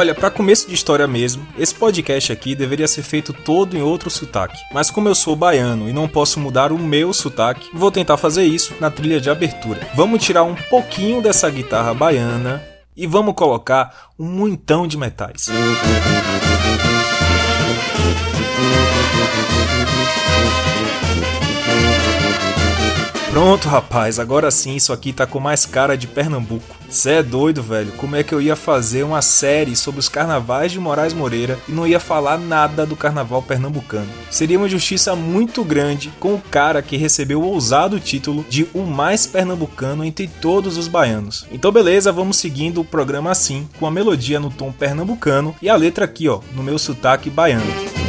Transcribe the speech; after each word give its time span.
Olha, 0.00 0.14
para 0.14 0.30
começo 0.30 0.66
de 0.66 0.74
história 0.74 1.06
mesmo, 1.06 1.46
esse 1.58 1.74
podcast 1.74 2.32
aqui 2.32 2.54
deveria 2.54 2.88
ser 2.88 3.02
feito 3.02 3.34
todo 3.34 3.76
em 3.76 3.82
outro 3.82 4.08
sotaque. 4.08 4.58
Mas 4.72 4.90
como 4.90 5.10
eu 5.10 5.14
sou 5.14 5.36
baiano 5.36 5.90
e 5.90 5.92
não 5.92 6.08
posso 6.08 6.40
mudar 6.40 6.72
o 6.72 6.78
meu 6.78 7.12
sotaque, 7.12 7.68
vou 7.74 7.90
tentar 7.90 8.16
fazer 8.16 8.44
isso 8.44 8.74
na 8.80 8.90
trilha 8.90 9.20
de 9.20 9.28
abertura. 9.28 9.86
Vamos 9.94 10.24
tirar 10.24 10.42
um 10.42 10.54
pouquinho 10.54 11.20
dessa 11.20 11.50
guitarra 11.50 11.92
baiana 11.92 12.64
e 12.96 13.06
vamos 13.06 13.34
colocar 13.34 14.08
um 14.18 14.24
muitão 14.24 14.86
de 14.86 14.96
metais. 14.96 15.50
Pronto, 23.30 23.68
rapaz, 23.68 24.18
agora 24.18 24.50
sim 24.50 24.74
isso 24.74 24.92
aqui 24.92 25.12
tá 25.12 25.24
com 25.24 25.38
mais 25.38 25.64
cara 25.64 25.96
de 25.96 26.08
Pernambuco. 26.08 26.76
Cê 26.88 27.10
é 27.10 27.22
doido, 27.22 27.62
velho. 27.62 27.92
Como 27.92 28.16
é 28.16 28.24
que 28.24 28.34
eu 28.34 28.42
ia 28.42 28.56
fazer 28.56 29.04
uma 29.04 29.22
série 29.22 29.76
sobre 29.76 30.00
os 30.00 30.08
carnavais 30.08 30.72
de 30.72 30.80
Moraes 30.80 31.14
Moreira 31.14 31.56
e 31.68 31.72
não 31.72 31.86
ia 31.86 32.00
falar 32.00 32.36
nada 32.36 32.84
do 32.84 32.96
carnaval 32.96 33.40
pernambucano? 33.40 34.08
Seria 34.28 34.58
uma 34.58 34.68
justiça 34.68 35.14
muito 35.14 35.62
grande 35.62 36.12
com 36.18 36.34
o 36.34 36.40
cara 36.40 36.82
que 36.82 36.96
recebeu 36.96 37.40
o 37.40 37.46
ousado 37.46 38.00
título 38.00 38.44
de 38.48 38.66
o 38.74 38.82
mais 38.82 39.28
pernambucano 39.28 40.04
entre 40.04 40.26
todos 40.26 40.76
os 40.76 40.88
baianos. 40.88 41.46
Então, 41.52 41.70
beleza, 41.70 42.10
vamos 42.10 42.36
seguindo 42.36 42.80
o 42.80 42.84
programa 42.84 43.30
assim, 43.30 43.68
com 43.78 43.86
a 43.86 43.92
melodia 43.92 44.40
no 44.40 44.50
tom 44.50 44.72
pernambucano 44.72 45.54
e 45.62 45.68
a 45.68 45.76
letra 45.76 46.04
aqui, 46.04 46.28
ó, 46.28 46.40
no 46.52 46.64
meu 46.64 46.80
sotaque 46.80 47.30
baiano. 47.30 47.99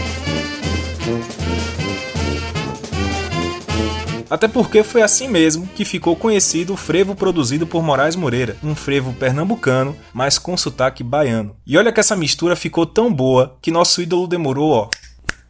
Até 4.31 4.47
porque 4.47 4.81
foi 4.81 5.01
assim 5.01 5.27
mesmo 5.27 5.67
que 5.67 5.83
ficou 5.83 6.15
conhecido 6.15 6.73
o 6.73 6.77
frevo 6.77 7.13
produzido 7.13 7.67
por 7.67 7.83
Moraes 7.83 8.15
Moreira, 8.15 8.55
um 8.63 8.73
frevo 8.73 9.11
pernambucano, 9.11 9.93
mas 10.13 10.39
com 10.39 10.55
sotaque 10.55 11.03
baiano. 11.03 11.53
E 11.67 11.77
olha 11.77 11.91
que 11.91 11.99
essa 11.99 12.15
mistura 12.15 12.55
ficou 12.55 12.85
tão 12.85 13.13
boa 13.13 13.57
que 13.61 13.69
nosso 13.69 14.01
ídolo 14.01 14.25
demorou, 14.25 14.71
ó, 14.71 14.89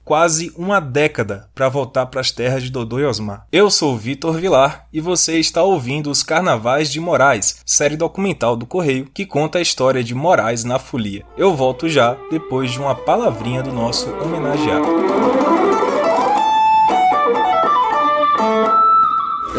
quase 0.04 0.52
uma 0.58 0.80
década 0.80 1.48
para 1.54 1.70
voltar 1.70 2.08
para 2.08 2.22
as 2.22 2.32
terras 2.32 2.64
de 2.64 2.72
Dodô 2.72 2.98
e 2.98 3.06
Osmar. 3.06 3.46
Eu 3.52 3.70
sou 3.70 3.96
Vitor 3.96 4.34
Vilar 4.34 4.88
e 4.92 5.00
você 5.00 5.38
está 5.38 5.62
ouvindo 5.62 6.10
Os 6.10 6.24
Carnavais 6.24 6.92
de 6.92 7.00
Moraes, 7.00 7.58
série 7.64 7.96
documental 7.96 8.56
do 8.56 8.66
Correio 8.66 9.08
que 9.14 9.28
conta 9.28 9.60
a 9.60 9.62
história 9.62 10.04
de 10.04 10.16
Moraes 10.16 10.64
na 10.64 10.80
folia. 10.80 11.24
Eu 11.38 11.56
volto 11.56 11.88
já 11.88 12.18
depois 12.32 12.72
de 12.72 12.80
uma 12.80 12.96
palavrinha 12.96 13.62
do 13.62 13.72
nosso 13.72 14.10
homenageado. 14.10 15.61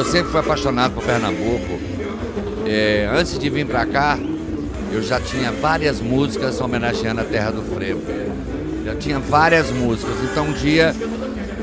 Eu 0.02 0.06
sempre 0.06 0.32
fui 0.32 0.40
apaixonado 0.40 0.94
por 0.94 1.04
Pernambuco. 1.04 1.78
É, 2.66 3.08
antes 3.14 3.38
de 3.38 3.48
vir 3.48 3.64
para 3.64 3.86
cá, 3.86 4.18
eu 4.90 5.00
já 5.00 5.20
tinha 5.20 5.52
várias 5.52 6.00
músicas 6.00 6.60
homenageando 6.60 7.20
a 7.20 7.24
terra 7.24 7.52
do 7.52 7.62
frevo. 7.62 8.02
Já 8.84 8.96
tinha 8.96 9.20
várias 9.20 9.70
músicas. 9.70 10.16
Então 10.24 10.46
um 10.46 10.52
dia, 10.54 10.92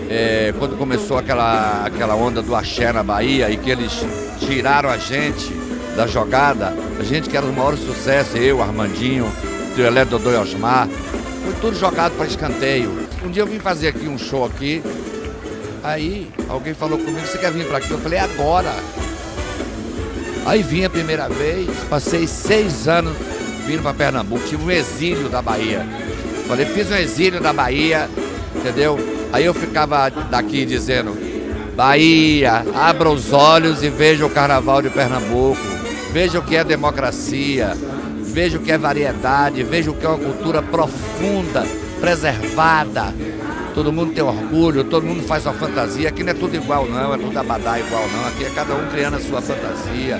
é, 0.09 0.53
quando 0.57 0.77
começou 0.77 1.17
aquela, 1.17 1.83
aquela 1.85 2.15
onda 2.15 2.41
do 2.41 2.55
axé 2.55 2.93
na 2.93 3.03
Bahia 3.03 3.51
e 3.51 3.57
que 3.57 3.69
eles 3.69 3.91
tiraram 4.39 4.89
a 4.89 4.97
gente 4.97 5.53
da 5.97 6.07
jogada, 6.07 6.73
a 6.97 7.03
gente 7.03 7.29
que 7.29 7.35
era 7.35 7.45
o 7.45 7.51
maior 7.51 7.75
sucesso, 7.75 8.37
eu, 8.37 8.61
Armandinho, 8.61 9.29
Elé 9.77 10.05
Dodô 10.05 10.31
e 10.31 10.37
Osmar, 10.37 10.87
foi 11.43 11.53
tudo 11.59 11.77
jogado 11.77 12.15
para 12.15 12.25
escanteio. 12.25 13.05
Um 13.21 13.29
dia 13.29 13.43
eu 13.43 13.47
vim 13.47 13.59
fazer 13.59 13.89
aqui 13.89 14.07
um 14.07 14.17
show 14.17 14.45
aqui 14.45 14.81
Aí 15.83 16.27
alguém 16.47 16.73
falou 16.73 16.97
comigo, 16.97 17.25
você 17.25 17.37
quer 17.37 17.51
vir 17.51 17.65
para 17.67 17.77
aqui? 17.77 17.91
Eu 17.91 17.99
falei, 17.99 18.19
agora. 18.19 18.73
Aí 20.45 20.63
vim 20.63 20.83
a 20.83 20.89
primeira 20.89 21.29
vez, 21.29 21.69
passei 21.89 22.25
seis 22.27 22.87
anos 22.87 23.15
vindo 23.65 23.83
para 23.83 23.93
Pernambuco, 23.93 24.45
tive 24.47 24.63
um 24.63 24.71
exílio 24.71 25.29
da 25.29 25.41
Bahia. 25.41 25.85
Falei, 26.47 26.65
fiz 26.65 26.89
um 26.91 26.95
exílio 26.95 27.39
da 27.39 27.53
Bahia, 27.53 28.09
entendeu? 28.55 28.97
Aí 29.31 29.45
eu 29.45 29.53
ficava 29.53 30.09
daqui 30.09 30.65
dizendo, 30.65 31.15
Bahia, 31.75 32.65
abra 32.73 33.09
os 33.09 33.31
olhos 33.31 33.83
e 33.83 33.89
veja 33.89 34.25
o 34.25 34.29
carnaval 34.29 34.81
de 34.81 34.89
Pernambuco, 34.89 35.61
veja 36.11 36.39
o 36.39 36.41
que 36.41 36.55
é 36.55 36.63
democracia, 36.63 37.77
veja 38.23 38.57
o 38.57 38.61
que 38.61 38.71
é 38.71 38.77
variedade, 38.77 39.61
veja 39.61 39.91
o 39.91 39.93
que 39.93 40.05
é 40.05 40.09
uma 40.09 40.17
cultura 40.17 40.61
profunda, 40.61 41.63
preservada, 42.01 43.13
todo 43.79 43.93
mundo 43.93 44.13
tem 44.13 44.21
orgulho, 44.21 44.83
todo 44.83 45.05
mundo 45.05 45.23
faz 45.23 45.43
sua 45.43 45.53
fantasia. 45.53 46.09
Aqui 46.09 46.21
não 46.21 46.31
é 46.31 46.33
tudo 46.33 46.53
igual, 46.53 46.85
não, 46.85 47.13
é 47.13 47.17
tudo 47.17 47.39
abadá 47.39 47.79
igual, 47.79 48.05
não. 48.09 48.27
Aqui 48.27 48.43
é 48.43 48.49
cada 48.49 48.75
um 48.75 48.89
criando 48.89 49.15
a 49.15 49.21
sua 49.21 49.41
fantasia. 49.41 50.19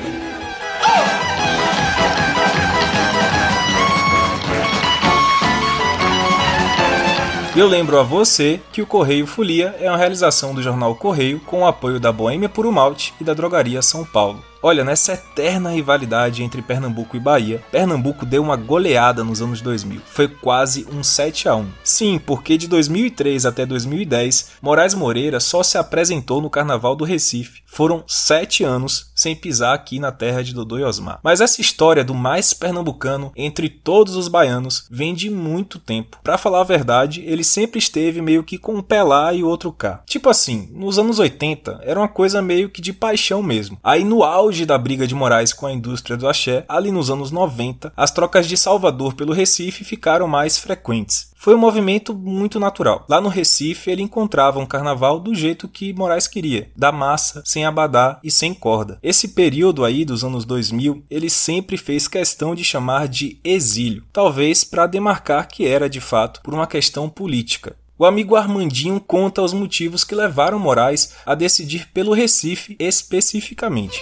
Eu 7.54 7.68
lembro 7.68 8.00
a 8.00 8.04
você 8.04 8.62
que 8.72 8.82
o 8.82 8.88
Correio 8.88 9.28
Folia 9.28 9.76
é 9.78 9.90
uma 9.90 9.98
realização 9.98 10.54
do 10.54 10.64
jornal 10.64 10.96
Correio 10.96 11.42
com 11.42 11.64
o 11.64 11.68
apoio 11.68 12.00
da 12.00 12.14
Boêmia 12.14 12.48
Puro 12.48 12.72
Malte 12.72 13.14
e 13.20 13.26
da 13.26 13.34
Drogaria 13.34 13.82
São 13.82 14.06
Paulo. 14.06 14.49
Olha, 14.62 14.84
nessa 14.84 15.14
eterna 15.14 15.72
rivalidade 15.72 16.44
entre 16.44 16.62
Pernambuco 16.62 17.16
e 17.16 17.20
Bahia, 17.20 17.64
Pernambuco 17.72 18.26
deu 18.26 18.44
uma 18.44 18.58
goleada 18.58 19.24
nos 19.24 19.42
anos 19.42 19.62
2000. 19.62 20.02
Foi 20.06 20.28
quase 20.28 20.86
um 20.92 21.02
7 21.02 21.48
a 21.48 21.56
1. 21.56 21.68
Sim, 21.82 22.20
porque 22.20 22.58
de 22.58 22.68
2003 22.68 23.46
até 23.46 23.66
2010, 23.66 24.52
Moraes 24.62 24.94
Moreira 24.94 25.40
só 25.40 25.64
se 25.64 25.78
apresentou 25.78 26.42
no 26.42 26.50
Carnaval 26.50 26.94
do 26.94 27.06
Recife. 27.06 27.62
Foram 27.66 28.04
sete 28.08 28.64
anos 28.64 29.12
sem 29.16 29.36
pisar 29.36 29.76
aqui 29.76 30.00
na 30.00 30.12
terra 30.12 30.44
de 30.44 30.54
Dodô 30.54 30.80
e 30.80 30.84
Osmar. 30.84 31.20
Mas 31.24 31.40
essa 31.40 31.62
história 31.62 32.04
do 32.04 32.16
mais 32.16 32.54
pernambucano 32.54 33.32
entre 33.36 33.70
todos 33.70 34.16
os 34.16 34.28
baianos 34.28 34.88
vem 34.90 35.14
de 35.14 35.30
muito 35.30 35.78
tempo. 35.78 36.18
Para 36.24 36.38
falar 36.38 36.62
a 36.62 36.66
verdade, 36.66 37.22
ele 37.26 37.44
sempre 37.44 37.78
esteve 37.78 38.22
meio 38.22 38.44
que 38.44 38.58
com 38.58 38.74
um 38.74 38.82
pé 38.82 39.04
lá 39.04 39.32
e 39.34 39.44
outro 39.44 39.72
cá. 39.72 40.02
Tipo 40.06 40.30
assim, 40.30 40.70
nos 40.74 40.98
anos 40.98 41.20
80 41.20 41.80
era 41.84 42.00
uma 42.00 42.08
coisa 42.08 42.42
meio 42.42 42.70
que 42.70 42.82
de 42.82 42.92
paixão 42.92 43.44
mesmo. 43.44 43.78
Aí 43.84 44.04
no 44.04 44.24
auge 44.24 44.49
auge 44.50 44.66
da 44.66 44.80
briga 44.80 45.06
de 45.06 45.14
Moraes 45.14 45.54
com 45.54 45.68
a 45.68 45.72
indústria 45.72 46.18
do 46.18 46.28
axé, 46.28 46.66
ali 46.68 46.92
nos 46.92 47.12
anos 47.12 47.30
90, 47.30 47.94
as 47.96 48.10
trocas 48.10 48.48
de 48.48 48.58
Salvador 48.58 49.14
pelo 49.14 49.32
Recife 49.32 49.84
ficaram 49.84 50.28
mais 50.28 50.58
frequentes. 50.58 51.30
Foi 51.36 51.54
um 51.54 51.60
movimento 51.60 52.16
muito 52.16 52.60
natural. 52.60 53.06
Lá 53.08 53.22
no 53.22 53.30
Recife, 53.30 53.92
ele 53.92 54.02
encontrava 54.02 54.58
um 54.60 54.66
carnaval 54.66 55.20
do 55.20 55.36
jeito 55.36 55.68
que 55.68 55.94
Moraes 55.94 56.28
queria, 56.28 56.68
da 56.76 56.92
massa, 56.92 57.44
sem 57.46 57.64
abadá 57.64 58.20
e 58.24 58.32
sem 58.32 58.52
corda. 58.56 58.98
Esse 59.04 59.28
período 59.30 59.86
aí 59.86 60.04
dos 60.04 60.24
anos 60.24 60.46
2000, 60.46 61.04
ele 61.12 61.30
sempre 61.30 61.78
fez 61.78 62.08
questão 62.08 62.56
de 62.56 62.64
chamar 62.64 63.08
de 63.08 63.40
exílio, 63.44 64.04
talvez 64.12 64.64
para 64.64 64.88
demarcar 64.88 65.48
que 65.48 65.68
era 65.68 65.88
de 65.88 66.02
fato 66.02 66.42
por 66.42 66.56
uma 66.56 66.66
questão 66.66 67.08
política. 67.08 67.76
O 68.00 68.06
amigo 68.06 68.38
Armandinho 68.38 68.98
conta 69.06 69.42
os 69.42 69.54
motivos 69.54 70.06
que 70.06 70.16
levaram 70.16 70.58
Moraes 70.58 71.22
a 71.26 71.36
decidir 71.36 71.90
pelo 71.94 72.14
Recife 72.14 72.78
especificamente. 72.80 74.02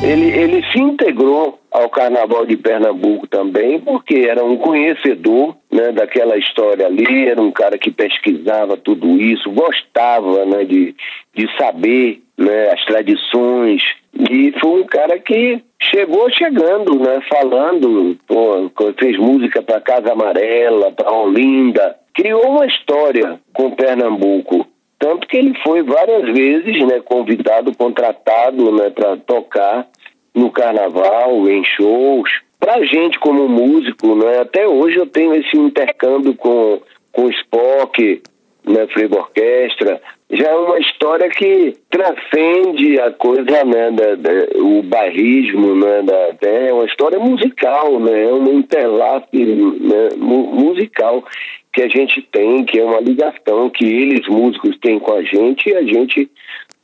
Ele, 0.00 0.26
ele 0.26 0.64
se 0.70 0.78
integrou 0.78 1.58
ao 1.72 1.90
Carnaval 1.90 2.46
de 2.46 2.56
Pernambuco 2.56 3.26
também, 3.26 3.80
porque 3.80 4.28
era 4.30 4.44
um 4.44 4.58
conhecedor 4.58 5.56
né, 5.70 5.92
daquela 5.92 6.36
história 6.36 6.86
ali, 6.86 7.28
era 7.28 7.40
um 7.40 7.50
cara 7.50 7.76
que 7.78 7.90
pesquisava 7.90 8.76
tudo 8.76 9.20
isso, 9.20 9.50
gostava 9.50 10.44
né, 10.46 10.64
de, 10.64 10.94
de 11.34 11.56
saber 11.56 12.22
né, 12.36 12.72
as 12.72 12.84
tradições, 12.84 13.82
e 14.18 14.52
foi 14.60 14.82
um 14.82 14.86
cara 14.86 15.18
que 15.18 15.62
chegou 15.80 16.30
chegando, 16.30 16.98
né? 16.98 17.20
Falando, 17.28 18.16
pô, 18.26 18.70
fez 18.98 19.16
música 19.16 19.62
para 19.62 19.80
Casa 19.80 20.12
Amarela, 20.12 20.90
para 20.90 21.12
Olinda, 21.12 21.96
criou 22.12 22.48
uma 22.48 22.66
história 22.66 23.38
com 23.52 23.70
Pernambuco. 23.70 24.66
Tanto 24.98 25.28
que 25.28 25.36
ele 25.36 25.54
foi 25.62 25.82
várias 25.82 26.24
vezes, 26.32 26.84
né, 26.84 27.00
convidado, 27.04 27.72
contratado, 27.76 28.72
né, 28.72 28.90
para 28.90 29.16
tocar 29.18 29.86
no 30.34 30.50
carnaval, 30.50 31.48
em 31.48 31.62
shows. 31.64 32.28
Pra 32.60 32.84
gente 32.84 33.18
como 33.18 33.48
músico, 33.48 34.14
né, 34.16 34.40
até 34.40 34.66
hoje 34.66 34.96
eu 34.96 35.06
tenho 35.06 35.34
esse 35.34 35.56
intercâmbio 35.56 36.34
com 36.34 36.80
com 37.18 37.24
o 37.24 37.30
Spock, 37.30 38.22
né, 38.64 38.86
Frevo 38.88 39.16
Orquestra, 39.16 40.00
já 40.30 40.50
é 40.50 40.54
uma 40.54 40.78
história 40.78 41.28
que 41.30 41.74
transcende 41.90 43.00
a 43.00 43.10
coisa, 43.10 43.64
né, 43.64 43.90
da, 43.90 44.14
da, 44.14 44.30
o 44.58 44.82
bairrismo, 44.82 45.74
né, 45.74 46.02
da, 46.02 46.48
é 46.48 46.72
uma 46.72 46.84
história 46.84 47.18
musical, 47.18 47.98
né, 47.98 48.24
é 48.24 48.32
um 48.32 48.58
interlace 48.58 49.26
né, 49.34 50.10
musical 50.16 51.24
que 51.72 51.82
a 51.82 51.88
gente 51.88 52.22
tem, 52.30 52.64
que 52.64 52.78
é 52.78 52.84
uma 52.84 53.00
ligação 53.00 53.68
que 53.70 53.84
eles, 53.84 54.28
músicos, 54.28 54.78
têm 54.78 54.98
com 54.98 55.14
a 55.14 55.22
gente 55.22 55.70
e 55.70 55.74
a 55.74 55.82
gente 55.82 56.30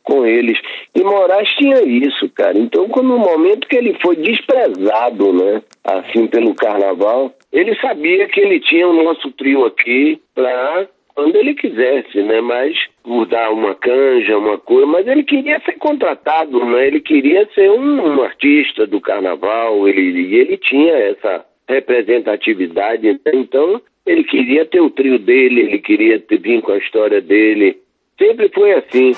com 0.04 0.24
eles. 0.24 0.58
E 0.94 1.02
Moraes 1.02 1.48
tinha 1.56 1.82
isso, 1.82 2.28
cara. 2.28 2.56
Então, 2.56 2.86
no 2.86 3.18
momento 3.18 3.66
que 3.66 3.76
ele 3.76 3.96
foi 4.00 4.14
desprezado, 4.16 5.32
né, 5.32 5.62
assim, 5.82 6.26
pelo 6.28 6.54
carnaval, 6.54 7.32
ele 7.52 7.74
sabia 7.80 8.28
que 8.28 8.40
ele 8.40 8.60
tinha 8.60 8.86
o 8.86 9.02
nosso 9.02 9.32
trio 9.32 9.64
aqui 9.64 10.20
para 10.34 10.86
quando 11.14 11.36
ele 11.36 11.54
quisesse, 11.54 12.22
né? 12.22 12.40
Mas 12.40 12.76
por 13.02 13.26
dar 13.26 13.50
uma 13.50 13.74
canja, 13.74 14.36
uma 14.36 14.58
coisa, 14.58 14.86
mas 14.86 15.06
ele 15.06 15.22
queria 15.22 15.60
ser 15.60 15.74
contratado, 15.74 16.64
né? 16.64 16.86
Ele 16.86 17.00
queria 17.00 17.48
ser 17.54 17.70
um, 17.70 18.16
um 18.16 18.22
artista 18.22 18.86
do 18.86 19.00
carnaval, 19.00 19.88
ele, 19.88 20.00
e 20.00 20.34
ele 20.34 20.56
tinha 20.56 20.92
essa 20.92 21.44
representatividade, 21.68 23.12
né? 23.12 23.18
então 23.32 23.80
ele 24.04 24.24
queria 24.24 24.66
ter 24.66 24.80
o 24.80 24.90
trio 24.90 25.18
dele, 25.18 25.62
ele 25.62 25.78
queria 25.78 26.20
ter, 26.20 26.38
vir 26.38 26.60
com 26.60 26.72
a 26.72 26.78
história 26.78 27.20
dele. 27.20 27.78
Sempre 28.18 28.48
foi 28.50 28.72
assim. 28.72 29.12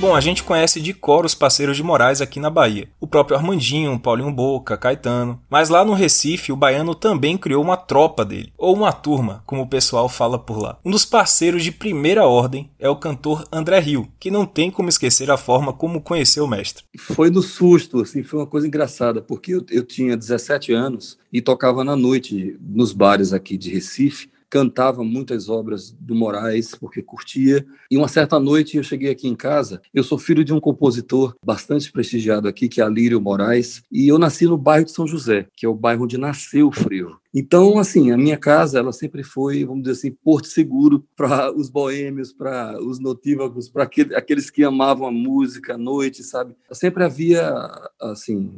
Bom, 0.00 0.16
a 0.16 0.20
gente 0.20 0.42
conhece 0.42 0.80
de 0.80 0.94
cor 0.94 1.26
os 1.26 1.34
parceiros 1.34 1.76
de 1.76 1.82
Moraes 1.82 2.22
aqui 2.22 2.40
na 2.40 2.48
Bahia. 2.48 2.88
O 2.98 3.06
próprio 3.06 3.36
Armandinho, 3.36 4.00
Paulinho 4.00 4.32
Boca, 4.32 4.74
Caetano. 4.74 5.38
Mas 5.50 5.68
lá 5.68 5.84
no 5.84 5.92
Recife, 5.92 6.50
o 6.50 6.56
baiano 6.56 6.94
também 6.94 7.36
criou 7.36 7.62
uma 7.62 7.76
tropa 7.76 8.24
dele, 8.24 8.50
ou 8.56 8.74
uma 8.74 8.94
turma, 8.94 9.42
como 9.44 9.60
o 9.60 9.68
pessoal 9.68 10.08
fala 10.08 10.38
por 10.38 10.58
lá. 10.58 10.78
Um 10.82 10.90
dos 10.90 11.04
parceiros 11.04 11.62
de 11.62 11.70
primeira 11.70 12.24
ordem 12.24 12.70
é 12.78 12.88
o 12.88 12.96
cantor 12.96 13.46
André 13.52 13.78
Rio, 13.78 14.08
que 14.18 14.30
não 14.30 14.46
tem 14.46 14.70
como 14.70 14.88
esquecer 14.88 15.30
a 15.30 15.36
forma 15.36 15.70
como 15.70 16.00
conheceu 16.00 16.46
o 16.46 16.48
mestre. 16.48 16.82
Foi 16.96 17.28
no 17.28 17.42
susto, 17.42 18.00
assim, 18.00 18.22
foi 18.22 18.40
uma 18.40 18.46
coisa 18.46 18.66
engraçada, 18.66 19.20
porque 19.20 19.52
eu, 19.52 19.66
eu 19.70 19.84
tinha 19.84 20.16
17 20.16 20.72
anos 20.72 21.18
e 21.30 21.42
tocava 21.42 21.84
na 21.84 21.94
noite 21.94 22.56
nos 22.58 22.94
bares 22.94 23.34
aqui 23.34 23.58
de 23.58 23.68
Recife 23.68 24.30
cantava 24.50 25.04
muitas 25.04 25.48
obras 25.48 25.92
do 25.92 26.14
Moraes, 26.14 26.74
porque 26.74 27.00
curtia. 27.00 27.64
E 27.88 27.96
uma 27.96 28.08
certa 28.08 28.38
noite 28.40 28.76
eu 28.76 28.82
cheguei 28.82 29.10
aqui 29.10 29.28
em 29.28 29.36
casa. 29.36 29.80
Eu 29.94 30.02
sou 30.02 30.18
filho 30.18 30.44
de 30.44 30.52
um 30.52 30.60
compositor 30.60 31.36
bastante 31.44 31.90
prestigiado 31.92 32.48
aqui, 32.48 32.68
que 32.68 32.80
é 32.80 32.84
Alírio 32.84 33.20
Moraes, 33.20 33.82
e 33.90 34.08
eu 34.08 34.18
nasci 34.18 34.46
no 34.46 34.58
bairro 34.58 34.84
de 34.84 34.90
São 34.90 35.06
José, 35.06 35.46
que 35.56 35.64
é 35.64 35.68
o 35.68 35.74
bairro 35.74 36.04
onde 36.04 36.18
nasceu 36.18 36.68
o 36.68 36.72
frevo. 36.72 37.20
Então, 37.32 37.78
assim, 37.78 38.10
a 38.10 38.16
minha 38.16 38.36
casa, 38.36 38.80
ela 38.80 38.92
sempre 38.92 39.22
foi, 39.22 39.64
vamos 39.64 39.84
dizer 39.84 39.92
assim, 39.92 40.10
porto 40.10 40.48
seguro 40.48 41.06
para 41.14 41.54
os 41.56 41.70
boêmios, 41.70 42.32
para 42.32 42.82
os 42.82 42.98
notívagos, 42.98 43.68
para 43.68 43.84
aqueles 43.84 44.50
que 44.50 44.64
amavam 44.64 45.06
a 45.06 45.12
música 45.12 45.74
à 45.74 45.78
noite, 45.78 46.24
sabe? 46.24 46.56
Sempre 46.72 47.04
havia, 47.04 47.54
assim, 48.00 48.50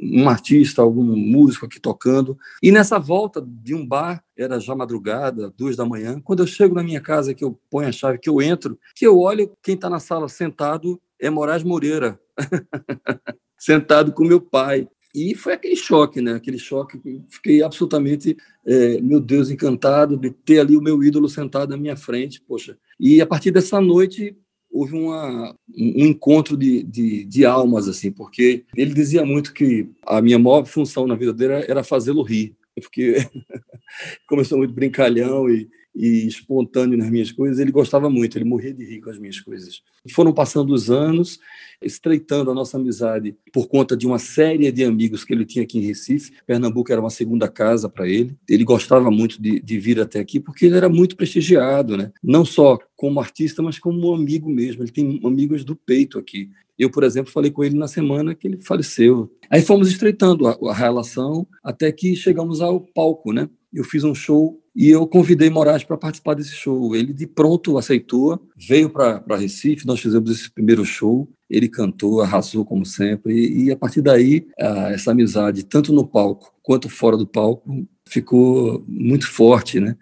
um 0.00 0.28
artista, 0.28 0.82
algum 0.82 1.02
músico 1.02 1.66
aqui 1.66 1.80
tocando. 1.80 2.38
E 2.62 2.70
nessa 2.70 2.98
volta 2.98 3.44
de 3.46 3.74
um 3.74 3.86
bar, 3.86 4.22
era 4.36 4.60
já 4.60 4.74
madrugada, 4.74 5.52
duas 5.56 5.76
da 5.76 5.84
manhã, 5.84 6.20
quando 6.20 6.40
eu 6.40 6.46
chego 6.46 6.74
na 6.74 6.82
minha 6.82 7.00
casa, 7.00 7.34
que 7.34 7.44
eu 7.44 7.58
ponho 7.70 7.88
a 7.88 7.92
chave, 7.92 8.18
que 8.18 8.28
eu 8.28 8.40
entro, 8.40 8.78
que 8.94 9.06
eu 9.06 9.18
olho, 9.18 9.50
quem 9.62 9.74
está 9.74 9.90
na 9.90 9.98
sala 9.98 10.28
sentado 10.28 11.00
é 11.20 11.28
Moraes 11.28 11.64
Moreira, 11.64 12.20
sentado 13.58 14.12
com 14.12 14.24
meu 14.24 14.40
pai. 14.40 14.88
E 15.14 15.34
foi 15.34 15.54
aquele 15.54 15.74
choque, 15.74 16.20
né? 16.20 16.34
Aquele 16.34 16.58
choque, 16.58 17.00
fiquei 17.28 17.62
absolutamente, 17.62 18.36
é, 18.64 19.00
meu 19.00 19.20
Deus, 19.20 19.50
encantado 19.50 20.16
de 20.16 20.30
ter 20.30 20.60
ali 20.60 20.76
o 20.76 20.82
meu 20.82 21.02
ídolo 21.02 21.28
sentado 21.28 21.70
na 21.70 21.76
minha 21.76 21.96
frente, 21.96 22.40
poxa. 22.40 22.78
E 23.00 23.20
a 23.20 23.26
partir 23.26 23.50
dessa 23.50 23.80
noite 23.80 24.36
houve 24.70 24.94
uma, 24.94 25.54
um 25.76 26.06
encontro 26.06 26.56
de, 26.56 26.82
de, 26.82 27.24
de, 27.24 27.44
almas, 27.44 27.88
assim, 27.88 28.10
porque 28.10 28.64
ele 28.76 28.92
dizia 28.94 29.24
muito 29.24 29.52
que 29.52 29.88
a 30.06 30.20
minha 30.20 30.38
maior 30.38 30.64
função 30.66 31.06
na 31.06 31.14
vida 31.14 31.32
dele 31.32 31.64
era 31.68 31.82
fazê-lo 31.82 32.22
rir, 32.22 32.54
porque 32.74 33.16
começou 34.28 34.58
muito 34.58 34.74
brincalhão 34.74 35.48
e, 35.48 35.68
e 35.98 36.28
espontâneo 36.28 36.96
nas 36.96 37.10
minhas 37.10 37.32
coisas, 37.32 37.58
ele 37.58 37.72
gostava 37.72 38.08
muito, 38.08 38.38
ele 38.38 38.44
morria 38.44 38.72
de 38.72 38.84
rir 38.84 39.00
com 39.00 39.10
as 39.10 39.18
minhas 39.18 39.40
coisas. 39.40 39.82
Foram 40.12 40.32
passando 40.32 40.72
os 40.72 40.90
anos, 40.90 41.40
estreitando 41.82 42.50
a 42.50 42.54
nossa 42.54 42.76
amizade 42.76 43.36
por 43.52 43.66
conta 43.66 43.96
de 43.96 44.06
uma 44.06 44.18
série 44.20 44.70
de 44.70 44.84
amigos 44.84 45.24
que 45.24 45.34
ele 45.34 45.44
tinha 45.44 45.64
aqui 45.64 45.78
em 45.78 45.82
Recife. 45.82 46.32
Pernambuco 46.46 46.92
era 46.92 47.00
uma 47.00 47.10
segunda 47.10 47.48
casa 47.48 47.88
para 47.88 48.08
ele. 48.08 48.36
Ele 48.48 48.62
gostava 48.62 49.10
muito 49.10 49.42
de, 49.42 49.60
de, 49.60 49.78
vir 49.78 50.00
até 50.00 50.20
aqui 50.20 50.38
porque 50.38 50.66
ele 50.66 50.76
era 50.76 50.88
muito 50.88 51.16
prestigiado, 51.16 51.96
né? 51.96 52.12
Não 52.22 52.44
só 52.44 52.78
como 52.96 53.18
artista, 53.20 53.60
mas 53.60 53.78
como 53.78 54.14
amigo 54.14 54.48
mesmo. 54.48 54.84
Ele 54.84 54.92
tem 54.92 55.20
amigos 55.24 55.64
do 55.64 55.74
peito 55.74 56.16
aqui. 56.16 56.48
Eu, 56.78 56.90
por 56.90 57.02
exemplo, 57.02 57.32
falei 57.32 57.50
com 57.50 57.64
ele 57.64 57.76
na 57.76 57.88
semana 57.88 58.36
que 58.36 58.46
ele 58.46 58.58
faleceu. 58.58 59.28
Aí 59.50 59.62
fomos 59.62 59.90
estreitando 59.90 60.46
a, 60.46 60.56
a 60.70 60.74
relação 60.74 61.44
até 61.62 61.90
que 61.90 62.14
chegamos 62.14 62.60
ao 62.60 62.80
palco, 62.80 63.32
né? 63.32 63.50
Eu 63.72 63.84
fiz 63.84 64.04
um 64.04 64.14
show 64.14 64.58
e 64.78 64.90
eu 64.90 65.04
convidei 65.08 65.50
Moraes 65.50 65.82
para 65.82 65.96
participar 65.96 66.34
desse 66.34 66.52
show. 66.52 66.94
Ele 66.94 67.12
de 67.12 67.26
pronto 67.26 67.76
aceitou, 67.76 68.40
veio 68.56 68.88
para 68.88 69.36
Recife, 69.36 69.84
nós 69.84 69.98
fizemos 69.98 70.30
esse 70.30 70.48
primeiro 70.48 70.84
show. 70.84 71.28
Ele 71.50 71.68
cantou, 71.68 72.20
arrasou 72.20 72.64
como 72.64 72.86
sempre, 72.86 73.34
e, 73.34 73.64
e 73.64 73.70
a 73.72 73.76
partir 73.76 74.02
daí, 74.02 74.46
essa 74.56 75.10
amizade, 75.10 75.64
tanto 75.64 75.92
no 75.92 76.06
palco 76.06 76.54
quanto 76.62 76.88
fora 76.88 77.16
do 77.16 77.26
palco, 77.26 77.88
ficou 78.08 78.84
muito 78.86 79.28
forte, 79.28 79.80
né? 79.80 79.96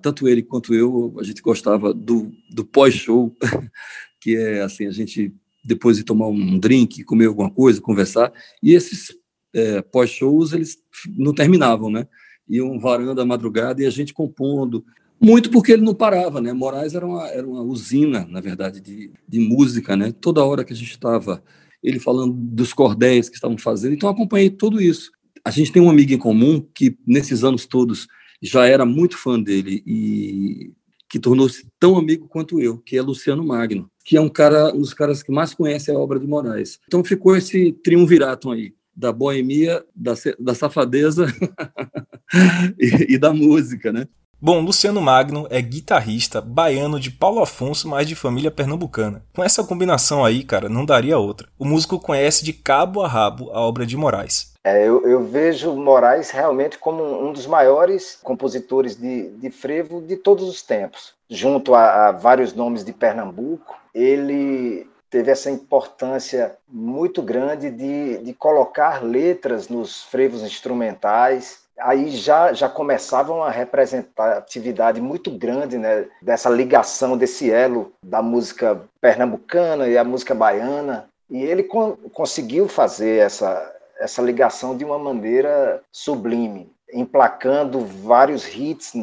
Tanto 0.00 0.26
ele 0.26 0.42
quanto 0.42 0.72
eu, 0.72 1.14
a 1.20 1.22
gente 1.22 1.42
gostava 1.42 1.92
do, 1.92 2.32
do 2.48 2.64
pós-show, 2.64 3.36
que 4.22 4.36
é 4.36 4.62
assim, 4.62 4.86
a 4.86 4.90
gente 4.90 5.34
depois 5.62 5.98
de 5.98 6.02
tomar 6.02 6.28
um 6.28 6.58
drink, 6.58 7.04
comer 7.04 7.26
alguma 7.26 7.50
coisa, 7.50 7.78
conversar, 7.78 8.32
e 8.62 8.72
esses 8.72 9.14
é, 9.52 9.82
pós-shows, 9.82 10.54
eles 10.54 10.78
não 11.14 11.34
terminavam, 11.34 11.90
né? 11.90 12.06
Iam 12.48 12.78
varando 12.78 13.20
a 13.20 13.24
madrugada 13.24 13.82
e 13.82 13.86
a 13.86 13.90
gente 13.90 14.12
compondo. 14.12 14.84
Muito 15.20 15.50
porque 15.50 15.72
ele 15.72 15.82
não 15.82 15.94
parava, 15.94 16.40
né? 16.40 16.52
Moraes 16.52 16.94
era 16.94 17.06
uma, 17.06 17.28
era 17.28 17.46
uma 17.46 17.62
usina, 17.62 18.26
na 18.28 18.40
verdade, 18.40 18.80
de, 18.80 19.10
de 19.26 19.40
música, 19.40 19.96
né? 19.96 20.12
Toda 20.12 20.44
hora 20.44 20.64
que 20.64 20.72
a 20.72 20.76
gente 20.76 20.90
estava, 20.90 21.42
ele 21.82 21.98
falando 21.98 22.34
dos 22.34 22.72
cordéis 22.72 23.28
que 23.28 23.36
estavam 23.36 23.56
fazendo, 23.56 23.94
então 23.94 24.08
acompanhei 24.08 24.50
tudo 24.50 24.80
isso. 24.80 25.10
A 25.44 25.50
gente 25.50 25.72
tem 25.72 25.80
um 25.80 25.90
amigo 25.90 26.12
em 26.12 26.18
comum 26.18 26.66
que, 26.74 26.98
nesses 27.06 27.44
anos 27.44 27.66
todos, 27.66 28.06
já 28.42 28.66
era 28.66 28.84
muito 28.84 29.16
fã 29.16 29.40
dele 29.40 29.82
e 29.86 30.72
que 31.08 31.18
tornou-se 31.18 31.66
tão 31.78 31.96
amigo 31.96 32.26
quanto 32.26 32.60
eu, 32.60 32.78
que 32.78 32.96
é 32.96 33.02
Luciano 33.02 33.44
Magno, 33.44 33.88
que 34.04 34.16
é 34.16 34.20
um 34.20 34.28
cara, 34.28 34.74
um 34.74 34.80
dos 34.80 34.92
caras 34.92 35.22
que 35.22 35.30
mais 35.30 35.54
conhece 35.54 35.90
a 35.90 35.98
obra 35.98 36.18
de 36.18 36.26
Moraes. 36.26 36.80
Então 36.86 37.04
ficou 37.04 37.36
esse 37.36 37.72
triunvirato 37.72 38.50
aí 38.50 38.74
da 38.96 39.12
boemia, 39.12 39.84
da, 39.94 40.14
da 40.38 40.54
safadeza 40.54 41.26
e, 42.78 43.14
e 43.14 43.18
da 43.18 43.32
música, 43.32 43.92
né? 43.92 44.06
Bom, 44.40 44.60
Luciano 44.60 45.00
Magno 45.00 45.46
é 45.48 45.62
guitarrista 45.62 46.38
baiano 46.38 47.00
de 47.00 47.10
Paulo 47.10 47.40
Afonso, 47.40 47.88
mas 47.88 48.06
de 48.06 48.14
família 48.14 48.50
pernambucana. 48.50 49.24
Com 49.32 49.42
essa 49.42 49.64
combinação 49.64 50.22
aí, 50.22 50.44
cara, 50.44 50.68
não 50.68 50.84
daria 50.84 51.16
outra. 51.16 51.48
O 51.58 51.64
músico 51.64 51.98
conhece 51.98 52.44
de 52.44 52.52
cabo 52.52 53.02
a 53.02 53.08
rabo 53.08 53.50
a 53.52 53.60
obra 53.60 53.86
de 53.86 53.96
Moraes. 53.96 54.52
É, 54.62 54.86
eu, 54.86 55.06
eu, 55.06 55.24
vejo 55.24 55.74
Moraes 55.74 56.30
realmente 56.30 56.78
como 56.78 57.26
um 57.26 57.32
dos 57.32 57.46
maiores 57.46 58.18
compositores 58.22 58.96
de, 58.96 59.30
de 59.30 59.50
frevo 59.50 60.02
de 60.02 60.16
todos 60.16 60.46
os 60.46 60.60
tempos. 60.60 61.14
Junto 61.30 61.74
a, 61.74 62.08
a 62.08 62.12
vários 62.12 62.52
nomes 62.52 62.84
de 62.84 62.92
Pernambuco, 62.92 63.78
ele 63.94 64.86
teve 65.14 65.30
essa 65.30 65.48
importância 65.48 66.56
muito 66.68 67.22
grande 67.22 67.70
de, 67.70 68.18
de 68.18 68.34
colocar 68.34 69.00
letras 69.00 69.68
nos 69.68 70.02
frevos 70.02 70.42
instrumentais. 70.42 71.60
Aí 71.78 72.10
já, 72.10 72.52
já 72.52 72.68
começava 72.68 73.32
uma 73.32 73.48
representatividade 73.48 75.00
muito 75.00 75.30
grande 75.30 75.78
né, 75.78 76.06
dessa 76.20 76.50
ligação, 76.50 77.16
desse 77.16 77.48
elo 77.48 77.92
da 78.02 78.20
música 78.20 78.82
pernambucana 79.00 79.86
e 79.86 79.96
a 79.96 80.02
música 80.02 80.34
baiana. 80.34 81.08
E 81.30 81.44
ele 81.44 81.62
con 81.62 81.92
conseguiu 82.12 82.66
fazer 82.66 83.18
essa, 83.18 83.72
essa 84.00 84.20
ligação 84.20 84.76
de 84.76 84.84
uma 84.84 84.98
maneira 84.98 85.80
sublime, 85.92 86.72
emplacando 86.92 87.86
vários 87.86 88.52
hits 88.52 88.94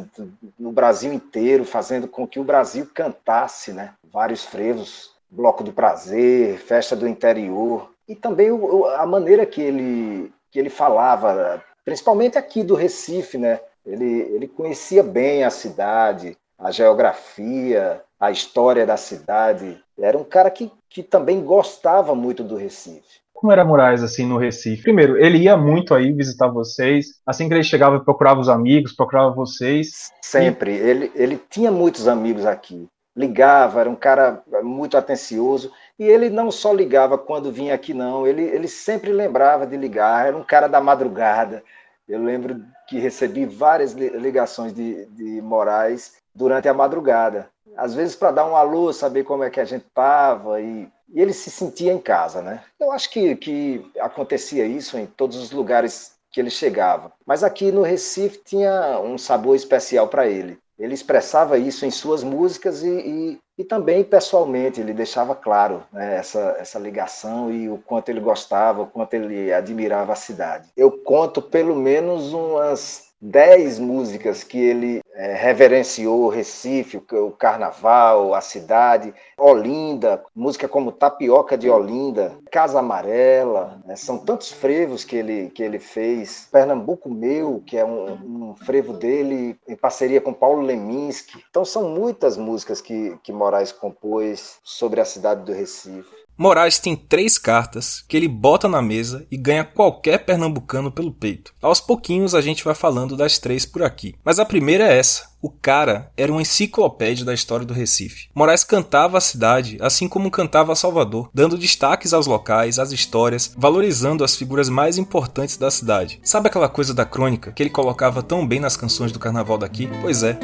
no 0.60 0.74
Brasil 0.74 1.14
inteiro, 1.14 1.64
fazendo 1.64 2.06
com 2.06 2.28
que 2.28 2.40
o 2.40 2.44
Brasil 2.44 2.86
cantasse 2.94 3.72
né, 3.72 3.94
vários 4.12 4.44
frevos 4.44 5.11
Bloco 5.32 5.64
do 5.64 5.72
Prazer, 5.72 6.58
Festa 6.58 6.96
do 6.96 7.08
Interior, 7.08 7.90
e 8.08 8.16
também 8.16 8.52
o, 8.52 8.86
a 8.86 9.06
maneira 9.06 9.46
que 9.46 9.62
ele, 9.62 10.32
que 10.52 10.60
ele 10.60 10.70
falava, 10.70 11.64
principalmente 11.86 12.38
aqui 12.38 12.64
do 12.64 12.76
Recife, 12.76 13.38
né? 13.38 13.62
Ele, 13.86 14.06
ele 14.06 14.48
conhecia 14.48 15.02
bem 15.02 15.46
a 15.46 15.50
cidade, 15.50 16.38
a 16.60 16.70
geografia, 16.70 18.02
a 18.20 18.30
história 18.30 18.86
da 18.86 18.98
cidade. 18.98 19.82
Era 19.98 20.18
um 20.18 20.24
cara 20.24 20.52
que, 20.52 20.70
que 20.90 21.02
também 21.02 21.42
gostava 21.42 22.14
muito 22.14 22.44
do 22.44 22.58
Recife. 22.58 23.22
Como 23.34 23.52
era 23.52 23.66
Moraes 23.66 24.04
assim 24.04 24.26
no 24.26 24.38
Recife? 24.38 24.84
Primeiro, 24.84 25.18
ele 25.18 25.40
ia 25.40 25.58
muito 25.58 25.96
aí 25.96 26.12
visitar 26.12 26.48
vocês. 26.48 27.20
Assim 27.26 27.48
que 27.48 27.56
ele 27.56 27.64
chegava, 27.64 28.00
procurava 28.00 28.40
os 28.40 28.50
amigos, 28.50 28.94
procurava 28.94 29.32
vocês. 29.32 30.12
Sempre. 30.22 30.74
E... 30.74 30.78
Ele, 30.78 31.12
ele 31.16 31.42
tinha 31.50 31.72
muitos 31.72 32.08
amigos 32.08 32.46
aqui 32.46 32.88
ligava, 33.22 33.80
era 33.80 33.90
um 33.90 33.96
cara 33.96 34.44
muito 34.64 34.98
atencioso. 34.98 35.72
E 35.98 36.04
ele 36.04 36.30
não 36.30 36.52
só 36.52 36.74
ligava 36.74 37.18
quando 37.18 37.52
vinha 37.52 37.76
aqui, 37.76 37.94
não, 37.94 38.26
ele, 38.26 38.42
ele 38.42 38.68
sempre 38.68 39.12
lembrava 39.12 39.68
de 39.68 39.78
ligar, 39.78 40.28
era 40.28 40.36
um 40.36 40.44
cara 40.44 40.68
da 40.68 40.82
madrugada. 40.82 41.64
Eu 42.10 42.22
lembro 42.22 42.66
que 42.88 43.00
recebi 43.00 43.46
várias 43.46 43.94
ligações 43.94 44.74
de, 44.74 45.06
de 45.06 45.42
Moraes 45.42 46.16
durante 46.34 46.68
a 46.68 46.74
madrugada. 46.74 47.50
Às 47.78 47.94
vezes 47.94 48.16
para 48.16 48.32
dar 48.32 48.46
um 48.46 48.56
alô, 48.56 48.92
saber 48.92 49.24
como 49.24 49.44
é 49.44 49.50
que 49.50 49.60
a 49.60 49.66
gente 49.66 49.86
estava, 49.86 50.60
e, 50.60 50.90
e 51.14 51.22
ele 51.22 51.32
se 51.32 51.50
sentia 51.50 51.94
em 51.94 52.00
casa, 52.00 52.42
né? 52.42 52.64
Eu 52.80 52.92
acho 52.92 53.10
que, 53.10 53.36
que 53.36 53.92
acontecia 54.00 54.66
isso 54.66 54.98
em 54.98 55.06
todos 55.06 55.38
os 55.38 55.52
lugares 55.52 56.16
que 56.32 56.40
ele 56.40 56.50
chegava. 56.50 57.12
Mas 57.26 57.44
aqui 57.44 57.72
no 57.72 57.82
Recife 57.82 58.42
tinha 58.44 59.00
um 59.00 59.18
sabor 59.18 59.56
especial 59.56 60.08
para 60.08 60.28
ele. 60.28 60.58
Ele 60.82 60.96
expressava 60.96 61.60
isso 61.60 61.86
em 61.86 61.92
suas 61.92 62.24
músicas 62.24 62.82
e, 62.82 62.90
e, 62.90 63.40
e 63.60 63.64
também 63.64 64.04
pessoalmente, 64.04 64.82
ele 64.82 64.94
deixava 64.94 65.36
claro 65.36 65.84
né, 65.94 66.16
essa, 66.16 66.56
essa 66.60 66.80
ligação 66.80 67.52
e 67.52 67.70
o 67.70 67.78
quanto 67.78 68.10
ele 68.10 68.20
gostava, 68.20 68.82
o 68.82 68.88
quanto 68.88 69.14
ele 69.14 69.54
admirava 69.54 70.14
a 70.14 70.16
cidade. 70.16 70.70
Eu 70.76 70.92
conto 70.92 71.40
pelo 71.40 71.76
menos 71.76 72.34
umas 72.34 73.11
dez 73.22 73.78
músicas 73.78 74.44
que 74.44 74.58
ele 74.58 75.02
é, 75.14 75.34
reverenciou 75.36 76.30
Recife, 76.30 76.98
o, 76.98 77.32
Carnaval, 77.32 78.34
a 78.34 78.42
cidade, 78.42 79.14
Olinda, 79.38 80.24
música 80.36 80.68
como 80.68 80.92
Tapioca 80.92 81.58
de 81.58 81.70
Olinda, 81.70 82.38
Casa 82.50 82.80
Amarela, 82.80 83.82
né? 83.86 83.96
são 83.96 84.18
tantos 84.18 84.52
frevos 84.52 85.04
que 85.04 85.16
ele, 85.16 85.50
que 85.52 85.62
ele 85.62 85.78
fez. 85.78 86.48
Pernambuco 86.52 87.10
Meu, 87.10 87.62
que 87.66 87.78
é 87.78 87.86
um, 87.86 88.52
um 88.52 88.56
frevo 88.56 88.94
dele 88.94 89.56
em 89.68 89.76
parceria 89.76 90.20
com 90.20 90.34
Paulo 90.34 90.62
Leminski. 90.62 91.44
Então 91.50 91.64
são 91.64 91.90
muitas 91.90 92.38
músicas 92.38 92.82
que, 92.82 93.18
que 93.22 93.32
Moraes 93.32 93.72
compôs 93.72 94.60
sobre 94.64 95.00
a 95.00 95.06
cidade 95.06 95.44
do 95.44 95.54
Recife. 95.54 96.21
Moraes 96.38 96.80
tem 96.80 96.96
três 96.96 97.38
cartas 97.38 98.04
que 98.08 98.18
ele 98.18 98.28
bota 98.28 98.68
na 98.68 98.82
mesa 98.82 99.26
e 99.30 99.38
ganha 99.38 99.64
qualquer 99.64 100.26
pernambucano 100.26 100.92
pelo 100.92 101.12
peito. 101.12 101.54
Aos 101.62 101.80
pouquinhos 101.80 102.34
a 102.34 102.42
gente 102.42 102.64
vai 102.64 102.74
falando 102.74 103.16
das 103.16 103.38
três 103.38 103.66
por 103.66 103.84
aqui. 103.84 104.16
Mas 104.24 104.40
a 104.40 104.46
primeira 104.46 104.88
é 104.88 104.98
essa. 104.98 105.30
O 105.42 105.50
cara 105.50 106.12
era 106.16 106.32
uma 106.32 106.42
enciclopédia 106.42 107.26
da 107.26 107.34
história 107.34 107.66
do 107.66 107.74
Recife. 107.74 108.28
Moraes 108.34 108.64
cantava 108.64 109.18
a 109.18 109.22
cidade 109.22 109.78
assim 109.82 110.08
como 110.08 110.30
cantava 110.30 110.76
Salvador, 110.76 111.30
dando 111.34 111.58
destaques 111.58 112.14
aos 112.14 112.28
locais, 112.28 112.78
às 112.78 112.92
histórias, 112.92 113.54
valorizando 113.58 114.24
as 114.24 114.36
figuras 114.36 114.70
mais 114.70 114.98
importantes 114.98 115.58
da 115.58 115.72
cidade. 115.72 116.20
Sabe 116.24 116.48
aquela 116.48 116.70
coisa 116.70 116.94
da 116.94 117.06
crônica 117.06 117.52
que 117.52 117.64
ele 117.64 117.70
colocava 117.70 118.22
tão 118.22 118.48
bem 118.48 118.60
nas 118.60 118.78
canções 118.78 119.12
do 119.12 119.20
carnaval 119.20 119.58
daqui? 119.58 119.90
Pois 120.02 120.22
é. 120.22 120.38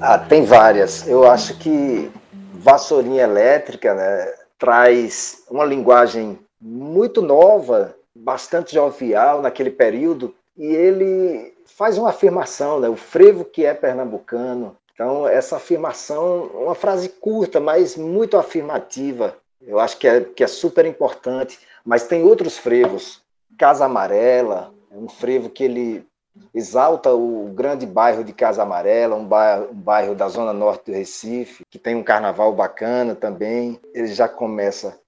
Ah, 0.00 0.18
tem 0.18 0.44
várias. 0.44 1.06
Eu 1.08 1.28
acho 1.28 1.58
que 1.58 2.10
Vassourinha 2.54 3.24
Elétrica 3.24 3.94
né, 3.94 4.32
traz 4.56 5.44
uma 5.50 5.64
linguagem 5.64 6.38
muito 6.60 7.20
nova, 7.20 7.94
bastante 8.14 8.74
jovial 8.74 9.42
naquele 9.42 9.70
período, 9.70 10.34
e 10.56 10.66
ele 10.66 11.52
faz 11.66 11.98
uma 11.98 12.10
afirmação, 12.10 12.78
né, 12.78 12.88
o 12.88 12.96
frevo 12.96 13.44
que 13.44 13.64
é 13.64 13.74
pernambucano. 13.74 14.76
Então, 14.94 15.26
essa 15.26 15.56
afirmação, 15.56 16.50
uma 16.54 16.74
frase 16.74 17.08
curta, 17.08 17.60
mas 17.60 17.96
muito 17.96 18.36
afirmativa, 18.36 19.36
eu 19.60 19.78
acho 19.78 19.98
que 19.98 20.06
é, 20.06 20.20
que 20.20 20.44
é 20.44 20.46
super 20.46 20.86
importante. 20.86 21.58
Mas 21.84 22.06
tem 22.06 22.22
outros 22.22 22.58
frevos. 22.58 23.22
Casa 23.58 23.84
Amarela, 23.84 24.72
é 24.92 24.96
um 24.96 25.08
frevo 25.08 25.48
que 25.48 25.64
ele 25.64 26.06
exalta 26.54 27.12
o 27.12 27.50
grande 27.54 27.86
bairro 27.86 28.24
de 28.24 28.32
Casa 28.32 28.62
Amarela, 28.62 29.16
um 29.16 29.24
bairro, 29.24 29.68
um 29.70 29.74
bairro, 29.74 30.14
da 30.14 30.28
zona 30.28 30.52
norte 30.52 30.90
do 30.90 30.96
Recife, 30.96 31.64
que 31.70 31.78
tem 31.78 31.94
um 31.94 32.02
carnaval 32.02 32.52
bacana 32.52 33.14
também. 33.14 33.78
Ele 33.94 34.08
já 34.08 34.28
começa 34.28 34.98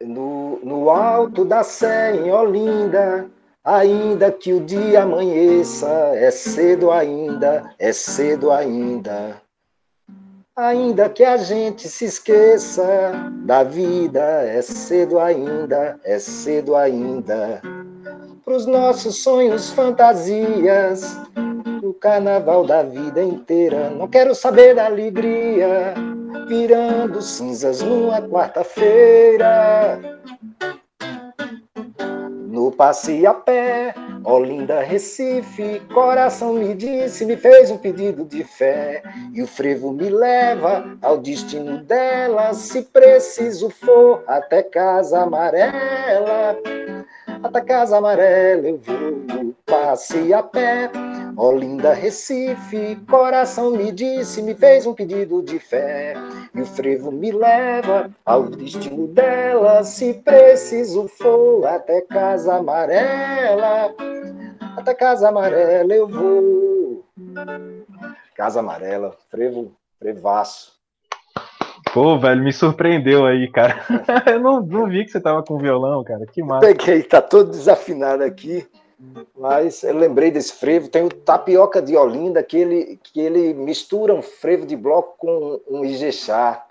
no, 0.00 0.58
no 0.62 0.90
alto 0.90 1.44
da 1.44 1.62
Sé, 1.62 2.16
em 2.16 2.30
Olinda, 2.30 3.30
ainda 3.64 4.30
que 4.30 4.52
o 4.52 4.60
dia 4.60 5.02
amanheça, 5.02 5.88
é 6.14 6.30
cedo 6.30 6.90
ainda, 6.90 7.72
é 7.78 7.92
cedo 7.92 8.50
ainda. 8.50 9.40
Ainda 10.56 11.08
que 11.08 11.24
a 11.24 11.36
gente 11.36 11.88
se 11.88 12.04
esqueça 12.04 13.12
da 13.44 13.62
vida, 13.62 14.20
é 14.20 14.60
cedo 14.60 15.18
ainda, 15.18 15.98
é 16.04 16.18
cedo 16.18 16.76
ainda 16.76 17.60
pros 18.44 18.66
nossos 18.66 19.22
sonhos, 19.22 19.70
fantasias, 19.70 21.18
o 21.82 21.94
carnaval 21.94 22.66
da 22.66 22.82
vida 22.82 23.22
inteira. 23.22 23.90
Não 23.90 24.08
quero 24.08 24.34
saber 24.34 24.74
da 24.74 24.86
alegria, 24.86 25.94
virando 26.46 27.22
cinzas 27.22 27.82
numa 27.82 28.20
quarta-feira. 28.20 30.00
No 32.48 32.70
passe 32.72 33.26
a 33.26 33.32
pé, 33.32 33.94
Olinda, 34.24 34.80
Recife, 34.80 35.80
coração 35.92 36.54
me 36.54 36.74
disse, 36.74 37.24
me 37.26 37.36
fez 37.36 37.70
um 37.70 37.78
pedido 37.78 38.24
de 38.24 38.44
fé. 38.44 39.02
E 39.32 39.42
o 39.42 39.46
frevo 39.46 39.92
me 39.92 40.08
leva 40.08 40.96
ao 41.02 41.18
destino 41.18 41.78
dela, 41.78 42.54
se 42.54 42.82
preciso 42.82 43.70
for, 43.70 44.22
até 44.26 44.62
casa 44.62 45.22
amarela 45.22 46.56
até 47.42 47.60
Casa 47.60 47.98
Amarela 47.98 48.68
eu 48.68 48.78
vou, 48.78 49.54
passe 49.66 50.32
a 50.32 50.42
pé. 50.42 50.90
Olinda, 51.36 51.92
Recife, 51.92 52.96
coração 53.08 53.70
me 53.70 53.90
disse, 53.90 54.42
me 54.42 54.54
fez 54.54 54.86
um 54.86 54.94
pedido 54.94 55.42
de 55.42 55.58
fé. 55.58 56.14
E 56.54 56.60
o 56.60 56.66
frevo 56.66 57.10
me 57.10 57.32
leva 57.32 58.10
ao 58.24 58.44
destino 58.44 59.06
dela, 59.08 59.82
se 59.82 60.14
preciso 60.14 61.08
for, 61.08 61.66
até 61.66 62.02
Casa 62.02 62.56
Amarela. 62.56 63.94
Até 64.76 64.94
Casa 64.94 65.28
Amarela 65.28 65.94
eu 65.94 66.06
vou. 66.06 67.04
Casa 68.34 68.60
Amarela, 68.60 69.16
frevo, 69.30 69.72
frevaço. 69.98 70.72
Pô, 71.92 72.18
velho, 72.18 72.42
me 72.42 72.52
surpreendeu 72.52 73.26
aí, 73.26 73.50
cara. 73.50 73.84
eu 74.26 74.40
não, 74.40 74.60
não 74.60 74.88
vi 74.88 75.04
que 75.04 75.10
você 75.10 75.20
tava 75.20 75.42
com 75.42 75.58
violão, 75.58 76.02
cara. 76.02 76.24
Que 76.26 76.42
massa. 76.42 76.66
Peguei, 76.66 77.02
tá 77.02 77.20
todo 77.20 77.50
desafinado 77.50 78.22
aqui. 78.22 78.66
Mas 79.36 79.82
eu 79.82 79.96
lembrei 79.96 80.30
desse 80.30 80.52
frevo. 80.52 80.88
Tem 80.88 81.04
o 81.04 81.08
Tapioca 81.08 81.82
de 81.82 81.96
Olinda, 81.96 82.42
que 82.42 82.56
ele, 82.56 83.00
que 83.02 83.20
ele 83.20 83.54
mistura 83.54 84.14
um 84.14 84.22
frevo 84.22 84.66
de 84.66 84.76
bloco 84.76 85.16
com 85.18 85.60
um 85.68 85.84
Ijexá. 85.84 86.64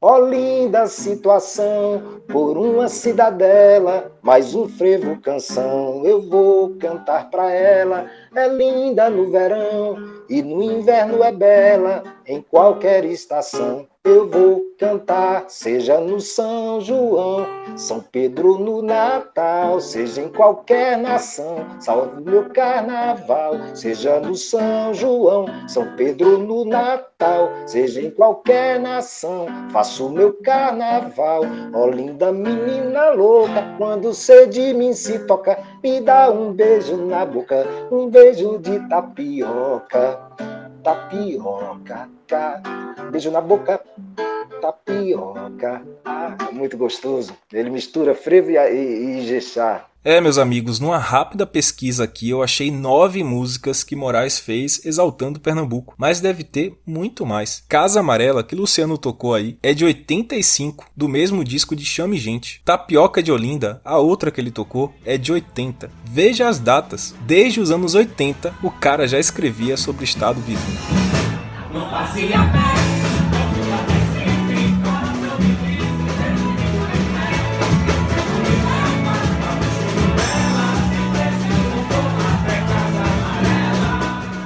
Ó 0.00 0.14
oh, 0.14 0.28
linda 0.28 0.86
situação, 0.86 2.22
por 2.28 2.56
uma 2.56 2.88
cidadela, 2.88 4.12
mais 4.22 4.54
um 4.54 4.68
frevo 4.68 5.20
canção, 5.20 6.04
eu 6.04 6.22
vou 6.22 6.76
cantar 6.76 7.28
pra 7.30 7.50
ela. 7.50 8.08
É 8.32 8.46
linda 8.46 9.10
no 9.10 9.28
verão 9.28 9.96
e 10.30 10.40
no 10.40 10.62
inverno 10.62 11.24
é 11.24 11.32
bela, 11.32 12.04
em 12.24 12.40
qualquer 12.40 13.04
estação 13.06 13.88
eu 14.08 14.26
vou 14.26 14.62
cantar, 14.78 15.44
seja 15.48 16.00
no 16.00 16.18
São 16.18 16.80
João, 16.80 17.46
São 17.76 18.00
Pedro 18.00 18.58
no 18.58 18.80
Natal, 18.80 19.80
seja 19.80 20.22
em 20.22 20.28
qualquer 20.28 20.96
nação, 20.96 21.66
salve 21.78 22.22
meu 22.22 22.48
carnaval, 22.48 23.54
seja 23.74 24.18
no 24.18 24.34
São 24.34 24.94
João, 24.94 25.46
São 25.68 25.94
Pedro 25.94 26.38
no 26.38 26.64
Natal, 26.64 27.50
seja 27.66 28.00
em 28.00 28.10
qualquer 28.10 28.80
nação, 28.80 29.46
faço 29.70 30.08
meu 30.08 30.32
carnaval, 30.42 31.42
ó 31.74 31.86
linda 31.88 32.32
menina 32.32 33.10
louca, 33.10 33.74
quando 33.76 34.14
cê 34.14 34.46
de 34.46 34.72
mim 34.72 34.94
se 34.94 35.18
toca, 35.26 35.58
me 35.82 36.00
dá 36.00 36.30
um 36.30 36.52
beijo 36.52 36.96
na 36.96 37.26
boca, 37.26 37.66
um 37.90 38.08
beijo 38.08 38.58
de 38.58 38.78
tapioca 38.88 40.18
tapioca, 40.82 42.08
beijo 43.10 43.30
na 43.30 43.40
boca, 43.40 43.80
tapioca, 44.60 45.82
ah, 46.04 46.36
muito 46.52 46.76
gostoso. 46.76 47.36
Ele 47.52 47.70
mistura 47.70 48.14
frevo 48.14 48.50
e, 48.50 48.56
e, 48.56 49.20
e 49.20 49.40
É, 50.04 50.20
meus 50.20 50.38
amigos, 50.38 50.78
numa 50.78 50.98
rápida 50.98 51.46
pesquisa 51.46 52.04
aqui 52.04 52.30
eu 52.30 52.42
achei 52.42 52.70
nove 52.70 53.22
músicas 53.22 53.82
que 53.82 53.96
Moraes 53.96 54.38
fez 54.38 54.84
exaltando 54.84 55.40
Pernambuco, 55.40 55.94
mas 55.98 56.20
deve 56.20 56.44
ter 56.44 56.78
muito 56.86 57.26
mais. 57.26 57.64
Casa 57.68 58.00
Amarela, 58.00 58.44
que 58.44 58.54
Luciano 58.54 58.96
tocou 58.96 59.34
aí, 59.34 59.58
é 59.62 59.74
de 59.74 59.84
85, 59.84 60.86
do 60.96 61.08
mesmo 61.08 61.44
disco 61.44 61.74
de 61.74 61.84
Chame 61.84 62.16
Gente. 62.16 62.60
Tapioca 62.64 63.22
de 63.22 63.32
Olinda, 63.32 63.80
a 63.84 63.98
outra 63.98 64.30
que 64.30 64.40
ele 64.40 64.50
tocou, 64.50 64.94
é 65.04 65.18
de 65.18 65.32
80. 65.32 65.90
Veja 66.04 66.48
as 66.48 66.58
datas. 66.58 67.14
Desde 67.22 67.60
os 67.60 67.70
anos 67.70 67.94
80, 67.94 68.54
o 68.62 68.70
cara 68.70 69.06
já 69.06 69.18
escrevia 69.18 69.76
sobre 69.76 70.02
o 70.02 70.04
estado 70.04 70.40
vizinho. 70.40 70.78
Não 71.72 71.90
passe 71.90 72.32
a 72.32 72.44
pé. 72.50 73.17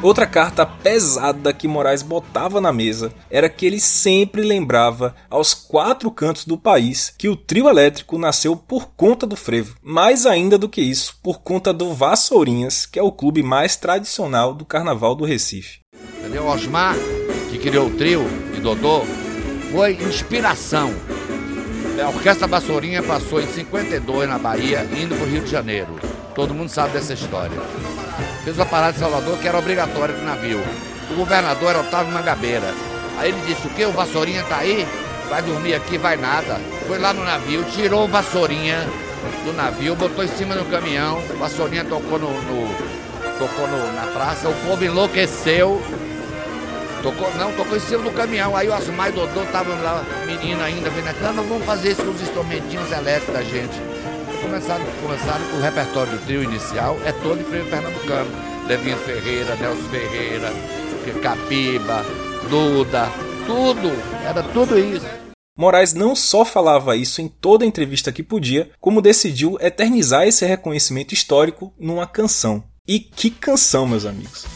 Outra 0.02 0.26
carta 0.26 0.66
pesada 0.66 1.52
que 1.52 1.68
Moraes 1.68 2.02
botava 2.02 2.60
na 2.60 2.72
mesa 2.72 3.12
era 3.30 3.48
que 3.48 3.64
ele 3.64 3.78
sempre 3.78 4.42
lembrava 4.42 5.14
aos 5.30 5.54
quatro 5.54 6.10
cantos 6.10 6.44
do 6.44 6.58
país 6.58 7.14
que 7.16 7.28
o 7.28 7.36
trio 7.36 7.68
elétrico 7.68 8.18
nasceu 8.18 8.56
por 8.56 8.88
conta 8.96 9.24
do 9.28 9.36
frevo. 9.36 9.76
Mais 9.80 10.26
ainda 10.26 10.58
do 10.58 10.68
que 10.68 10.80
isso, 10.80 11.16
por 11.22 11.40
conta 11.40 11.72
do 11.72 11.94
Vassourinhas, 11.94 12.84
que 12.84 12.98
é 12.98 13.02
o 13.02 13.12
clube 13.12 13.44
mais 13.44 13.76
tradicional 13.76 14.52
do 14.52 14.64
carnaval 14.64 15.14
do 15.14 15.24
Recife. 15.24 15.78
Entendeu? 16.18 16.48
Osmar, 16.48 16.96
que 17.48 17.58
criou 17.58 17.86
o 17.86 17.96
trio 17.96 18.26
e 18.56 18.60
Dodô, 18.60 19.02
foi 19.70 19.92
inspiração. 20.02 20.92
A 22.04 22.08
Orquestra 22.08 22.48
Vassourinha 22.48 23.04
passou 23.04 23.40
em 23.40 23.46
52 23.46 24.28
na 24.28 24.38
Bahia, 24.38 24.84
indo 25.00 25.14
para 25.14 25.24
o 25.24 25.30
Rio 25.30 25.42
de 25.42 25.50
Janeiro. 25.50 25.94
Todo 26.34 26.52
mundo 26.52 26.70
sabe 26.70 26.94
dessa 26.94 27.14
história. 27.14 27.56
Fez 28.44 28.56
uma 28.56 28.66
parada 28.66 28.96
em 28.96 29.00
Salvador 29.00 29.38
que 29.38 29.46
era 29.46 29.58
obrigatória 29.58 30.14
do 30.14 30.24
navio. 30.24 30.60
O 31.10 31.14
governador 31.14 31.70
era 31.70 31.80
Otávio 31.80 32.12
Mangabeira. 32.12 32.74
Aí 33.18 33.30
ele 33.30 33.40
disse, 33.46 33.66
o 33.66 33.70
que? 33.70 33.84
O 33.84 33.92
Vassourinha 33.92 34.42
tá 34.44 34.58
aí? 34.58 34.86
Vai 35.28 35.42
dormir 35.42 35.74
aqui, 35.74 35.96
vai 35.96 36.16
nada. 36.16 36.60
Foi 36.86 36.98
lá 36.98 37.12
no 37.12 37.24
navio, 37.24 37.64
tirou 37.64 38.04
o 38.04 38.08
Vassourinha 38.08 38.86
do 39.44 39.52
navio, 39.52 39.94
botou 39.94 40.24
em 40.24 40.28
cima 40.28 40.54
do 40.54 40.64
caminhão, 40.64 41.18
o 41.18 41.38
Vassourinha 41.38 41.84
tocou 41.84 42.18
no, 42.18 42.30
no 42.30 43.02
tocou 43.38 43.66
no, 43.66 43.92
na 43.92 44.06
praça, 44.12 44.48
o 44.48 44.54
povo 44.66 44.84
enlouqueceu. 44.84 45.82
Tocou, 47.02 47.32
não, 47.34 47.52
tocou 47.52 47.76
em 47.76 47.80
cima 47.80 48.02
do 48.02 48.10
caminhão. 48.12 48.56
Aí 48.56 48.68
o 48.68 48.74
Asmar 48.74 49.08
e 49.08 49.10
o 49.10 49.14
Dodô 49.14 49.42
estavam 49.42 49.80
lá, 49.82 50.04
menino 50.26 50.62
ainda, 50.62 50.88
vendo 50.90 51.08
aqui, 51.08 51.20
não, 51.22 51.34
vamos 51.44 51.64
fazer 51.64 51.92
isso 51.92 52.02
com 52.02 52.10
os 52.10 52.22
instrumentinhos 52.22 52.90
elétricos 52.92 53.34
da 53.34 53.42
gente. 53.42 53.91
Começaram, 54.42 54.84
começaram 55.00 55.44
com 55.48 55.56
o 55.56 55.60
repertório 55.60 56.12
do 56.12 56.26
trio 56.26 56.42
inicial, 56.42 56.98
é 57.04 57.12
todo 57.12 57.42
pernambucano. 57.70 58.30
Levinho 58.66 58.96
Ferreira, 58.98 59.56
Nelson 59.56 59.88
Ferreira, 59.88 60.50
Capiba, 61.22 62.04
Duda, 62.48 63.08
tudo, 63.46 63.90
era 64.24 64.42
tudo 64.42 64.78
isso. 64.78 65.06
Moraes 65.56 65.92
não 65.92 66.16
só 66.16 66.44
falava 66.44 66.96
isso 66.96 67.20
em 67.20 67.28
toda 67.28 67.66
entrevista 67.66 68.10
que 68.10 68.22
podia, 68.22 68.70
como 68.80 69.02
decidiu 69.02 69.58
eternizar 69.60 70.26
esse 70.26 70.46
reconhecimento 70.46 71.12
histórico 71.12 71.72
numa 71.78 72.06
canção. 72.06 72.64
E 72.86 72.98
que 72.98 73.30
canção, 73.30 73.86
meus 73.86 74.06
amigos! 74.06 74.46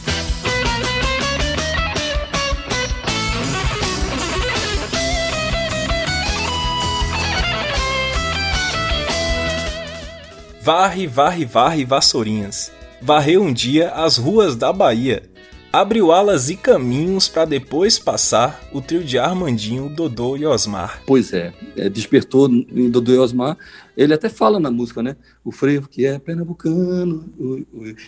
Varre, 10.67 11.07
varre, 11.07 11.45
varre, 11.45 11.85
vassourinhas. 11.85 12.73
Varreu 13.01 13.41
um 13.41 13.53
dia 13.53 13.89
as 13.91 14.17
ruas 14.17 14.53
da 14.53 14.73
Bahia. 14.73 15.23
Abriu 15.71 16.11
alas 16.11 16.49
e 16.49 16.57
caminhos 16.57 17.29
para 17.29 17.45
depois 17.45 17.97
passar 17.97 18.61
o 18.73 18.81
trio 18.81 19.01
de 19.01 19.17
Armandinho, 19.17 19.87
Dodô 19.87 20.35
e 20.35 20.45
Osmar. 20.45 21.01
Pois 21.07 21.31
é, 21.31 21.53
é, 21.77 21.87
despertou 21.87 22.49
em 22.49 22.89
Dodô 22.89 23.13
e 23.13 23.17
Osmar. 23.17 23.57
Ele 23.95 24.13
até 24.13 24.27
fala 24.27 24.59
na 24.59 24.69
música, 24.69 25.01
né? 25.01 25.15
O 25.41 25.53
frevo 25.53 25.87
que 25.87 26.05
é 26.05 26.19
pernambucano, 26.19 27.31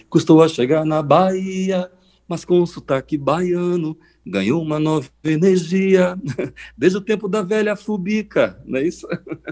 custou 0.10 0.44
a 0.44 0.50
chegar 0.50 0.84
na 0.84 1.02
Bahia, 1.02 1.90
mas 2.28 2.44
com 2.44 2.66
sotaque 2.66 3.18
baiano, 3.18 3.98
ganhou 4.26 4.62
uma 4.62 4.80
nova 4.80 5.08
energia, 5.24 6.18
desde 6.78 6.98
o 6.98 7.02
tempo 7.02 7.28
da 7.28 7.42
velha 7.42 7.76
fubica, 7.76 8.62
não 8.66 8.80
é 8.80 8.88
isso? 8.88 9.08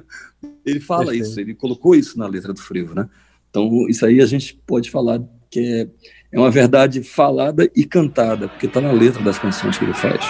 Ele 0.65 0.79
fala 0.79 1.05
Perfeito. 1.05 1.25
isso, 1.25 1.39
ele 1.39 1.55
colocou 1.55 1.95
isso 1.95 2.19
na 2.19 2.27
letra 2.27 2.53
do 2.53 2.61
frevo, 2.61 2.93
né? 2.93 3.09
Então, 3.49 3.87
isso 3.87 4.05
aí 4.05 4.21
a 4.21 4.25
gente 4.25 4.59
pode 4.67 4.91
falar 4.91 5.21
que 5.49 5.59
é, 5.59 5.87
é 6.31 6.39
uma 6.39 6.51
verdade 6.51 7.01
falada 7.01 7.69
e 7.73 7.85
cantada, 7.85 8.49
porque 8.49 8.65
está 8.65 8.81
na 8.81 8.91
letra 8.91 9.23
das 9.23 9.39
canções 9.39 9.77
que 9.77 9.85
ele 9.85 9.93
faz. 9.93 10.21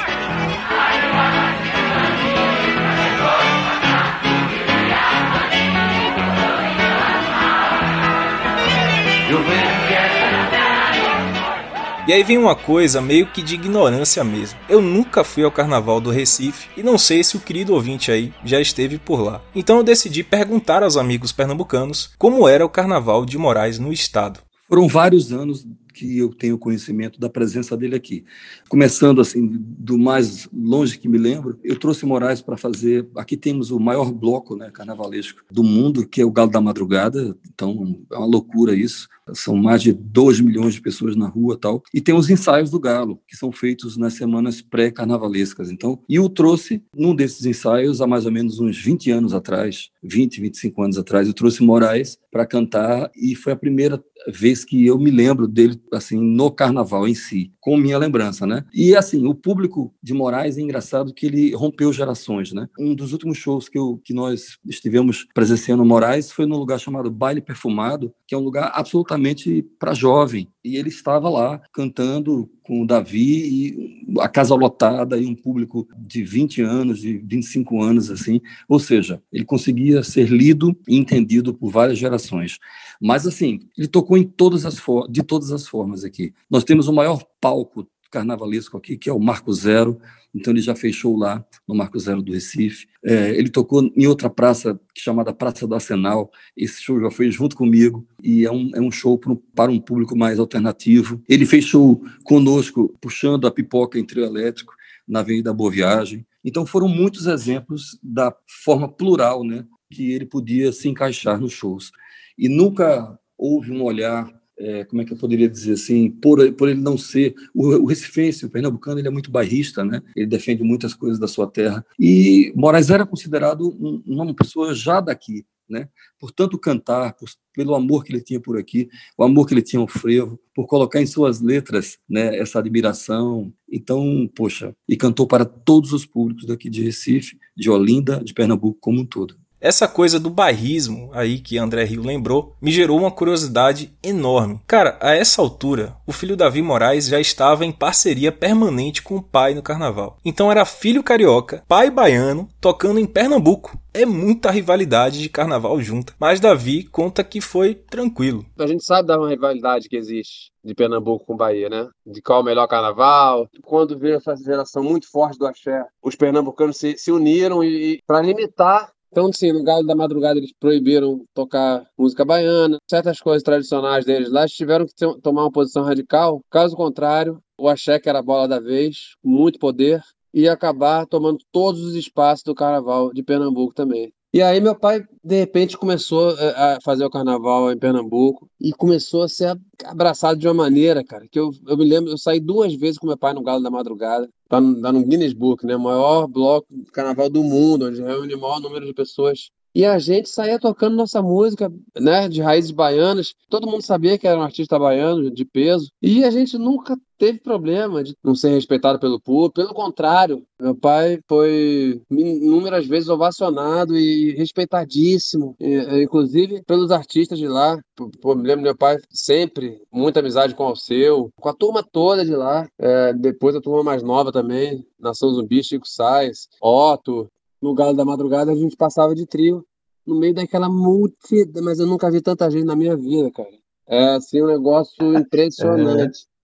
E 12.08 12.14
aí 12.14 12.24
vem 12.24 12.38
uma 12.38 12.56
coisa 12.56 13.02
meio 13.02 13.28
que 13.28 13.42
de 13.42 13.56
ignorância 13.56 14.24
mesmo. 14.24 14.58
Eu 14.70 14.82
nunca 14.82 15.26
fui 15.26 15.44
ao 15.44 15.52
carnaval 15.52 16.00
do 16.00 16.10
Recife 16.10 16.70
e 16.78 16.82
não 16.82 16.98
sei 16.98 17.22
se 17.22 17.36
o 17.36 17.40
querido 17.42 17.74
ouvinte 17.74 18.10
aí 18.10 18.32
já 18.46 18.62
esteve 18.62 18.98
por 18.98 19.20
lá. 19.20 19.42
Então 19.54 19.76
eu 19.76 19.84
decidi 19.84 20.24
perguntar 20.24 20.84
aos 20.84 20.96
amigos 20.96 21.34
pernambucanos 21.34 22.12
como 22.18 22.48
era 22.48 22.66
o 22.66 22.70
carnaval 22.70 23.26
de 23.26 23.38
Moraes 23.38 23.78
no 23.78 23.92
estado. 23.92 24.40
Foram 24.70 24.88
vários 24.88 25.34
anos 25.34 25.66
que 25.98 26.18
eu 26.18 26.30
tenho 26.30 26.60
conhecimento 26.60 27.20
da 27.20 27.28
presença 27.28 27.76
dele 27.76 27.96
aqui. 27.96 28.24
Começando 28.70 29.20
assim, 29.20 29.48
do 29.50 29.98
mais 29.98 30.48
longe 30.54 31.00
que 31.00 31.10
me 31.10 31.18
lembro, 31.18 31.60
eu 31.64 31.78
trouxe 31.80 32.06
Moraes 32.06 32.40
para 32.40 32.56
fazer. 32.56 33.08
Aqui 33.16 33.36
temos 33.36 33.72
o 33.72 33.80
maior 33.80 34.12
bloco 34.12 34.56
né, 34.56 34.70
carnavalesco 34.70 35.42
do 35.52 35.64
mundo, 35.64 36.08
que 36.08 36.22
é 36.22 36.26
o 36.26 36.32
Galo 36.32 36.52
da 36.52 36.62
Madrugada, 36.62 37.36
então 37.52 37.98
é 38.12 38.18
uma 38.18 38.28
loucura 38.28 38.76
isso. 38.76 39.08
São 39.34 39.56
mais 39.56 39.82
de 39.82 39.92
2 39.92 40.40
milhões 40.40 40.76
de 40.76 40.82
pessoas 40.82 41.16
na 41.16 41.28
rua 41.28 41.58
tal. 41.60 41.82
E 41.94 42.00
tem 42.00 42.16
os 42.16 42.30
ensaios 42.30 42.70
do 42.70 42.80
Galo, 42.80 43.20
que 43.28 43.36
são 43.36 43.52
feitos 43.52 43.98
nas 43.98 44.14
semanas 44.14 44.62
pré-carnavalescas. 44.62 45.72
Então, 45.72 46.00
e 46.08 46.16
eu 46.16 46.30
trouxe 46.30 46.84
num 46.96 47.16
desses 47.16 47.46
ensaios, 47.46 48.02
há 48.02 48.08
mais 48.08 48.26
ou 48.26 48.32
menos 48.32 48.60
uns 48.60 48.78
20 48.78 49.10
anos 49.12 49.34
atrás, 49.34 49.90
20, 50.04 50.40
25 50.42 50.82
anos 50.84 50.98
atrás, 50.98 51.28
eu 51.28 51.34
trouxe 51.34 51.64
Moraes 51.64 52.18
para 52.32 52.46
cantar 52.46 53.10
e 53.16 53.36
foi 53.36 53.52
a 53.54 53.58
primeira 53.58 54.02
vez 54.28 54.66
que 54.66 54.86
eu 54.86 54.98
me 54.98 55.12
lembro 55.12 55.48
dele 55.48 55.80
assim 55.94 56.20
no 56.20 56.52
carnaval 56.52 57.08
em 57.08 57.16
si, 57.16 57.52
com 57.60 57.78
minha 57.78 57.98
lembrança, 57.98 58.46
né? 58.46 58.64
E 58.74 58.96
assim, 58.96 59.26
o 59.26 59.34
público 59.34 59.94
de 60.02 60.14
Moraes 60.14 60.58
é 60.58 60.62
engraçado 60.62 61.14
que 61.14 61.26
ele 61.26 61.54
rompeu 61.56 61.92
gerações, 61.92 62.52
né? 62.52 62.68
Um 62.80 62.94
dos 62.94 63.14
últimos 63.14 63.38
shows 63.38 63.70
que, 63.70 63.78
eu, 63.78 64.02
que 64.04 64.14
nós 64.14 64.58
estivemos 64.66 65.28
presenciando 65.34 65.86
Moraes 65.86 66.32
foi 66.32 66.46
num 66.46 66.58
lugar 66.58 66.80
chamado 66.80 67.12
Baile 67.12 67.42
Perfumado, 67.42 68.14
que 68.28 68.36
é 68.36 68.38
um 68.38 68.44
lugar 68.44 68.72
absolutamente 68.74 69.66
para 69.80 69.94
jovem, 69.94 70.48
e 70.64 70.76
ele 70.76 70.90
estava 70.90 71.30
lá 71.30 71.62
cantando 71.74 72.50
com 72.62 72.82
o 72.82 72.86
Davi 72.86 73.48
e 73.48 74.20
a 74.20 74.28
casa 74.28 74.54
lotada 74.54 75.18
e 75.18 75.26
um 75.26 75.34
público 75.34 75.88
de 75.98 76.22
20 76.24 76.62
anos, 76.62 77.00
de 77.00 77.18
25 77.18 77.82
anos 77.82 78.12
assim, 78.12 78.42
ou 78.68 78.78
seja, 78.78 79.22
ele 79.32 79.46
conseguia 79.46 80.04
ser 80.04 80.30
lido 80.30 80.78
e 80.86 80.98
entendido 80.98 81.54
por 81.54 81.72
várias 81.72 81.98
gerações. 81.98 82.60
Mas 83.02 83.28
assim, 83.28 83.60
ele 83.78 83.88
tocou 83.88 84.18
em 84.18 84.24
todas 84.24 84.66
as 84.66 84.82
de 85.10 85.24
todas 85.24 85.52
as 85.52 85.68
formas 85.68 86.04
aqui. 86.04 86.34
Nós 86.50 86.64
temos 86.64 86.88
o 86.88 86.94
maior 86.94 87.24
palco 87.40 87.88
carnavalesco 88.10 88.78
aqui, 88.78 88.98
que 88.98 89.10
é 89.10 89.14
o 89.14 89.20
Marco 89.20 89.52
Zero, 89.54 90.00
então 90.34 90.54
ele 90.54 90.62
já 90.62 90.76
fechou 90.76 91.18
lá 91.18 91.44
no 91.68 91.76
Marco 91.76 92.00
Zero 92.00 92.22
do 92.22 92.32
Recife. 92.32 92.88
É, 93.04 93.32
ele 93.36 93.50
tocou 93.50 93.92
em 93.96 94.08
outra 94.08 94.30
praça 94.30 94.80
chamada 94.96 95.34
Praça 95.34 95.68
do 95.68 95.74
Arsenal. 95.74 96.32
Esse 96.56 96.82
show 96.82 97.00
já 97.00 97.10
foi 97.10 97.32
junto 97.32 97.56
comigo 97.56 98.08
e 98.24 98.46
é 98.46 98.52
um, 98.52 98.70
é 98.76 98.80
um 98.80 98.92
show 98.92 99.18
para 99.18 99.32
um, 99.32 99.36
para 99.36 99.72
um 99.72 99.80
público 99.80 100.18
mais 100.18 100.40
alternativo. 100.40 101.22
Ele 101.28 101.46
fechou 101.46 102.04
conosco 102.24 102.94
puxando 103.02 103.48
a 103.48 103.52
pipoca 103.52 103.98
em 103.98 104.06
trio 104.06 104.26
elétrico 104.26 104.74
na 105.08 105.20
Avenida 105.20 105.54
Boa 105.54 105.72
Viagem. 105.72 106.26
Então 106.44 106.66
foram 106.66 106.88
muitos 106.88 107.26
exemplos 107.26 107.98
da 108.04 108.36
forma 108.64 108.88
plural, 108.88 109.44
né, 109.44 109.66
que 109.92 110.12
ele 110.12 110.26
podia 110.26 110.72
se 110.72 110.88
encaixar 110.88 111.40
nos 111.40 111.54
shows. 111.54 111.92
E 112.38 112.48
nunca 112.50 113.18
houve 113.38 113.72
um 113.72 113.84
olhar 113.84 114.38
é, 114.60 114.84
como 114.86 115.02
é 115.02 115.06
que 115.06 115.14
eu 115.14 115.18
poderia 115.18 115.48
dizer 115.48 115.74
assim, 115.74 116.10
por, 116.10 116.52
por 116.54 116.68
ele 116.68 116.82
não 116.82 116.98
ser, 116.98 117.36
o, 117.54 117.68
o 117.68 117.86
recifense, 117.86 118.46
o 118.46 118.50
pernambucano, 118.50 119.00
ele 119.00 119.08
é 119.08 119.12
muito 119.12 119.30
bairrista, 119.30 119.86
né? 119.86 120.02
Ele 120.16 120.26
defende 120.26 120.64
muitas 120.64 120.94
coisas 120.94 121.20
da 121.20 121.28
sua 121.28 121.48
terra. 121.48 121.86
E 122.00 122.52
Moraes 122.56 122.90
era 122.90 123.06
considerado 123.06 123.70
um, 123.80 124.02
uma 124.06 124.34
pessoa 124.34 124.74
já 124.74 125.00
daqui, 125.00 125.46
né? 125.70 125.90
Por 126.20 126.32
tanto 126.32 126.58
cantar, 126.58 127.14
por, 127.14 127.30
pelo 127.54 127.76
amor 127.76 128.04
que 128.04 128.12
ele 128.12 128.22
tinha 128.22 128.40
por 128.40 128.58
aqui, 128.58 128.90
o 129.16 129.24
amor 129.24 129.46
que 129.46 129.54
ele 129.54 129.62
tinha 129.62 129.80
ao 129.80 129.88
frevo, 129.88 130.40
por 130.56 130.66
colocar 130.66 131.02
em 131.02 131.06
suas 131.06 131.40
letras, 131.40 132.00
né, 132.10 132.36
essa 132.38 132.58
admiração. 132.58 133.54
Então, 133.72 134.28
poxa, 134.36 134.76
e 134.88 134.96
cantou 134.96 135.28
para 135.28 135.46
todos 135.46 135.94
os 135.94 136.06
públicos 136.06 136.46
daqui 136.46 136.70
de 136.70 136.82
Recife, 136.82 137.38
de 137.56 137.70
Olinda, 137.70 138.24
de 138.24 138.34
Pernambuco 138.34 138.80
como 138.80 139.02
um 139.02 139.06
todo. 139.06 139.36
Essa 139.60 139.88
coisa 139.88 140.20
do 140.20 140.30
bairrismo 140.30 141.10
aí 141.14 141.40
que 141.40 141.58
André 141.58 141.84
Rio 141.84 142.04
lembrou 142.04 142.56
me 142.62 142.72
gerou 142.72 143.00
uma 143.00 143.10
curiosidade 143.10 143.92
enorme. 144.04 144.62
Cara, 144.68 144.98
a 145.02 145.16
essa 145.16 145.42
altura, 145.42 145.96
o 146.06 146.12
filho 146.12 146.38
Davi 146.38 146.62
Moraes 146.62 147.08
já 147.08 147.20
estava 147.20 147.66
em 147.66 147.72
parceria 147.72 148.32
permanente 148.32 149.02
com 149.02 149.16
o 149.16 149.24
pai 149.24 149.56
no 149.56 149.64
carnaval. 149.64 150.18
Então 150.24 150.52
era 150.52 150.64
filho 150.64 151.02
carioca, 151.02 151.64
pai 151.68 151.90
baiano, 151.90 152.48
tocando 152.62 153.00
em 153.00 153.06
Pernambuco. 153.06 153.80
É 153.94 154.06
muita 154.06 154.52
rivalidade 154.52 155.20
de 155.20 155.28
carnaval 155.28 155.82
junta. 155.82 156.14
Mas 156.20 156.40
Davi 156.40 156.84
conta 156.84 157.24
que 157.24 157.42
foi 157.42 157.74
tranquilo. 157.74 158.46
A 158.60 158.68
gente 158.68 158.86
sabe 158.86 159.08
da 159.08 159.18
rivalidade 159.28 159.90
que 159.90 159.98
existe 159.98 160.52
de 160.64 160.76
Pernambuco 160.76 161.26
com 161.26 161.36
Bahia, 161.36 161.68
né? 161.68 161.88
De 162.06 162.22
qual 162.22 162.40
é 162.40 162.42
o 162.42 162.46
melhor 162.46 162.68
carnaval. 162.68 163.48
Quando 163.64 163.98
veio 163.98 164.18
essa 164.18 164.36
geração 164.36 164.84
muito 164.84 165.10
forte 165.10 165.40
do 165.40 165.48
axé, 165.48 165.84
os 166.04 166.16
pernambucanos 166.16 166.78
se, 166.78 166.96
se 166.96 167.12
uniram 167.12 167.64
e, 167.64 167.94
e 167.94 168.00
para 168.06 168.22
limitar 168.22 168.92
então, 169.12 169.32
sim, 169.32 169.52
no 169.52 169.64
Galo 169.64 169.86
da 169.86 169.96
Madrugada 169.96 170.40
eles 170.40 170.54
proibiram 170.60 171.26
tocar 171.34 171.86
música 171.98 172.26
baiana, 172.26 172.78
certas 172.90 173.20
coisas 173.20 173.44
tradicionais 173.44 174.06
deles 174.06 174.30
lá, 174.32 174.42
eles 174.42 174.54
tiveram 174.54 174.86
que 174.86 174.94
ter, 174.94 175.12
tomar 175.22 175.44
uma 175.44 175.52
posição 175.52 175.84
radical. 175.84 176.42
Caso 176.50 176.76
contrário, 176.76 177.42
o 177.58 177.68
axé, 177.68 178.00
que 178.00 178.10
era 178.10 178.20
a 178.20 178.24
bola 178.24 178.48
da 178.48 178.60
vez, 178.60 179.16
muito 179.24 179.60
poder, 179.60 180.02
ia 180.34 180.54
acabar 180.54 181.06
tomando 181.06 181.40
todos 181.52 181.82
os 181.82 181.96
espaços 181.96 182.44
do 182.44 182.54
carnaval 182.54 183.12
de 183.12 183.24
Pernambuco 183.24 183.74
também. 183.74 184.14
E 184.34 184.42
aí 184.42 184.60
meu 184.60 184.76
pai, 184.78 185.04
de 185.24 185.40
repente, 185.40 185.78
começou 185.78 186.38
eh, 186.38 186.54
a 186.76 186.78
fazer 186.84 187.06
o 187.06 187.10
carnaval 187.10 187.72
em 187.72 187.78
Pernambuco 187.78 188.50
e 188.60 188.74
começou 188.74 189.24
a 189.24 189.30
ser 189.30 189.58
abraçado 189.86 190.38
de 190.38 190.48
uma 190.48 190.54
maneira, 190.54 191.04
cara, 191.04 191.28
que 191.28 191.40
eu, 191.40 191.50
eu 191.66 191.78
me 191.78 191.86
lembro, 191.86 192.12
eu 192.12 192.18
saí 192.18 192.40
duas 192.40 192.76
vezes 192.76 192.98
com 192.98 193.08
meu 193.08 193.18
pai 193.18 193.34
no 193.34 193.42
Galo 193.42 193.64
da 193.64 193.72
Madrugada, 193.72 194.30
tá 194.50 194.60
no, 194.60 194.82
tá 194.82 194.92
no 194.92 195.04
Guinness 195.06 195.34
Book, 195.34 195.66
né, 195.66 195.76
o 195.76 195.80
maior 195.80 196.28
bloco 196.28 196.68
de 196.70 196.92
carnaval 196.92 197.30
do 197.30 197.42
mundo, 197.42 197.88
onde 197.88 198.02
reúne 198.02 198.36
o 198.36 198.40
maior 198.40 198.60
número 198.60 198.86
de 198.86 198.94
pessoas 198.94 199.50
e 199.78 199.86
a 199.86 200.00
gente 200.00 200.28
saía 200.28 200.58
tocando 200.58 200.96
nossa 200.96 201.22
música, 201.22 201.72
né, 201.96 202.28
de 202.28 202.42
raízes 202.42 202.72
baianas. 202.72 203.36
Todo 203.48 203.68
mundo 203.68 203.84
sabia 203.84 204.18
que 204.18 204.28
era 204.28 204.40
um 204.40 204.42
artista 204.42 204.80
baiano, 204.80 205.30
de 205.30 205.46
peso. 205.46 205.92
E 206.02 206.24
a 206.24 206.32
gente 206.32 206.58
nunca 206.58 206.98
teve 207.16 207.40
problema 207.40 208.04
de 208.04 208.16
não 208.24 208.34
ser 208.34 208.50
respeitado 208.50 209.00
pelo 209.00 209.22
público. 209.22 209.54
Pelo 209.54 209.76
contrário, 209.76 210.44
meu 210.60 210.74
pai 210.74 211.20
foi 211.30 212.02
inúmeras 212.10 212.88
vezes 212.88 213.08
ovacionado 213.08 213.96
e 213.96 214.32
respeitadíssimo, 214.32 215.56
inclusive 215.60 216.64
pelos 216.64 216.90
artistas 216.90 217.38
de 217.38 217.48
lá. 217.48 217.80
Pô, 218.20 218.34
me 218.34 218.48
lembro 218.48 218.64
meu 218.64 218.76
pai 218.76 218.98
sempre, 219.12 219.80
muita 219.92 220.22
amizade 220.22 220.56
com 220.56 220.64
o 220.64 220.68
Alceu, 220.68 221.30
com 221.36 221.50
a 221.50 221.54
turma 221.54 221.84
toda 221.84 222.26
de 222.26 222.36
lá. 222.36 222.68
É, 222.80 223.14
depois 223.14 223.56
a 223.56 223.62
turma 223.62 223.84
mais 223.84 224.02
nova 224.02 224.32
também, 224.32 224.84
Nação 225.00 225.30
Zumbi, 225.30 225.64
Chico 225.64 225.88
Sainz, 225.88 226.48
Otto, 226.60 227.28
no 227.62 227.74
Galo 227.74 227.96
da 227.96 228.06
Madrugada, 228.06 228.52
a 228.52 228.56
gente 228.56 228.76
passava 228.76 229.16
de 229.16 229.26
trio 229.26 229.66
no 230.06 230.18
meio 230.18 230.34
daquela 230.34 230.70
multidão, 230.70 231.64
mas 231.64 231.80
eu 231.80 231.86
nunca 231.86 232.10
vi 232.10 232.22
tanta 232.22 232.50
gente 232.50 232.64
na 232.64 232.76
minha 232.76 232.96
vida, 232.96 233.30
cara. 233.32 233.50
É 233.86 234.16
assim 234.16 234.42
um 234.42 234.48
negócio 234.48 234.96
impressionante. 235.18 236.20
É. 236.34 236.38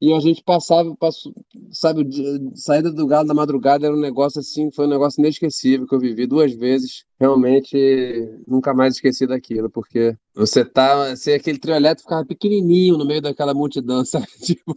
E 0.00 0.12
a 0.12 0.20
gente 0.20 0.42
passava, 0.42 0.94
passou, 0.96 1.32
sabe, 1.70 2.06
saída 2.54 2.92
do 2.92 3.06
Galo 3.06 3.26
da 3.26 3.32
Madrugada 3.32 3.86
era 3.86 3.94
um 3.94 4.00
negócio 4.00 4.40
assim, 4.40 4.70
foi 4.70 4.86
um 4.86 4.90
negócio 4.90 5.20
inesquecível 5.20 5.86
que 5.86 5.94
eu 5.94 6.00
vivi 6.00 6.26
duas 6.26 6.52
vezes. 6.52 7.04
Realmente 7.18 7.76
nunca 8.46 8.74
mais 8.74 8.96
esqueci 8.96 9.26
daquilo, 9.26 9.70
porque 9.70 10.14
você 10.34 10.62
tá, 10.62 11.14
você, 11.14 11.34
aquele 11.34 11.58
trio 11.58 11.74
elétrico 11.74 12.10
ficava 12.10 12.26
pequenininho 12.26 12.98
no 12.98 13.06
meio 13.06 13.22
daquela 13.22 13.54
multidão, 13.54 14.04
sabe? 14.04 14.26
Tipo, 14.42 14.76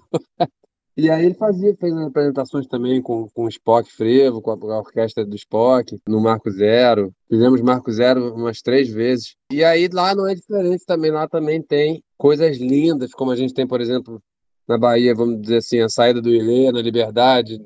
e 0.98 1.12
aí 1.12 1.26
ele 1.26 1.36
fazia, 1.36 1.76
fez 1.76 1.96
apresentações 1.96 2.66
também 2.66 3.00
com, 3.04 3.30
com 3.30 3.44
o 3.44 3.50
Spock 3.50 3.88
Frevo, 3.92 4.42
com 4.42 4.50
a, 4.50 4.58
com 4.58 4.72
a, 4.72 4.80
orquestra 4.80 5.24
do 5.24 5.36
Spock, 5.36 5.96
no 6.08 6.20
Marco 6.20 6.50
Zero. 6.50 7.14
Fizemos 7.30 7.62
Marco 7.62 7.92
Zero 7.92 8.34
umas 8.34 8.64
três 8.64 8.90
vezes. 8.90 9.36
E 9.52 9.64
aí 9.64 9.88
lá 9.88 10.16
não 10.16 10.28
é 10.28 10.34
diferente 10.34 10.84
também, 10.88 11.12
lá 11.12 11.28
também 11.28 11.62
tem 11.62 12.04
coisas 12.18 12.58
lindas, 12.58 13.12
como 13.12 13.30
a 13.30 13.36
gente 13.36 13.54
tem, 13.54 13.68
por 13.68 13.80
exemplo, 13.80 14.20
na 14.68 14.76
Bahia, 14.76 15.14
vamos 15.14 15.40
dizer 15.40 15.58
assim, 15.58 15.80
a 15.82 15.88
saída 15.88 16.20
do 16.20 16.34
Ilê, 16.34 16.72
na 16.72 16.82
Liberdade. 16.82 17.60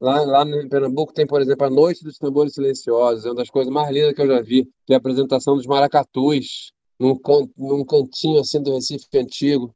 Lá, 0.00 0.22
lá 0.22 0.44
em 0.44 0.68
Pernambuco 0.68 1.12
tem, 1.12 1.26
por 1.26 1.42
exemplo, 1.42 1.66
a 1.66 1.70
Noite 1.70 2.02
dos 2.02 2.16
Tambores 2.16 2.54
Silenciosos, 2.54 3.26
é 3.26 3.28
uma 3.28 3.36
das 3.36 3.50
coisas 3.50 3.72
mais 3.72 3.92
lindas 3.92 4.14
que 4.14 4.22
eu 4.22 4.26
já 4.26 4.40
vi, 4.40 4.64
que 4.86 4.92
é 4.92 4.96
a 4.96 4.98
apresentação 4.98 5.54
dos 5.54 5.66
maracatus, 5.66 6.72
num, 6.98 7.18
num 7.58 7.84
cantinho 7.84 8.40
assim 8.40 8.62
do 8.62 8.74
Recife 8.74 9.06
antigo. 9.18 9.74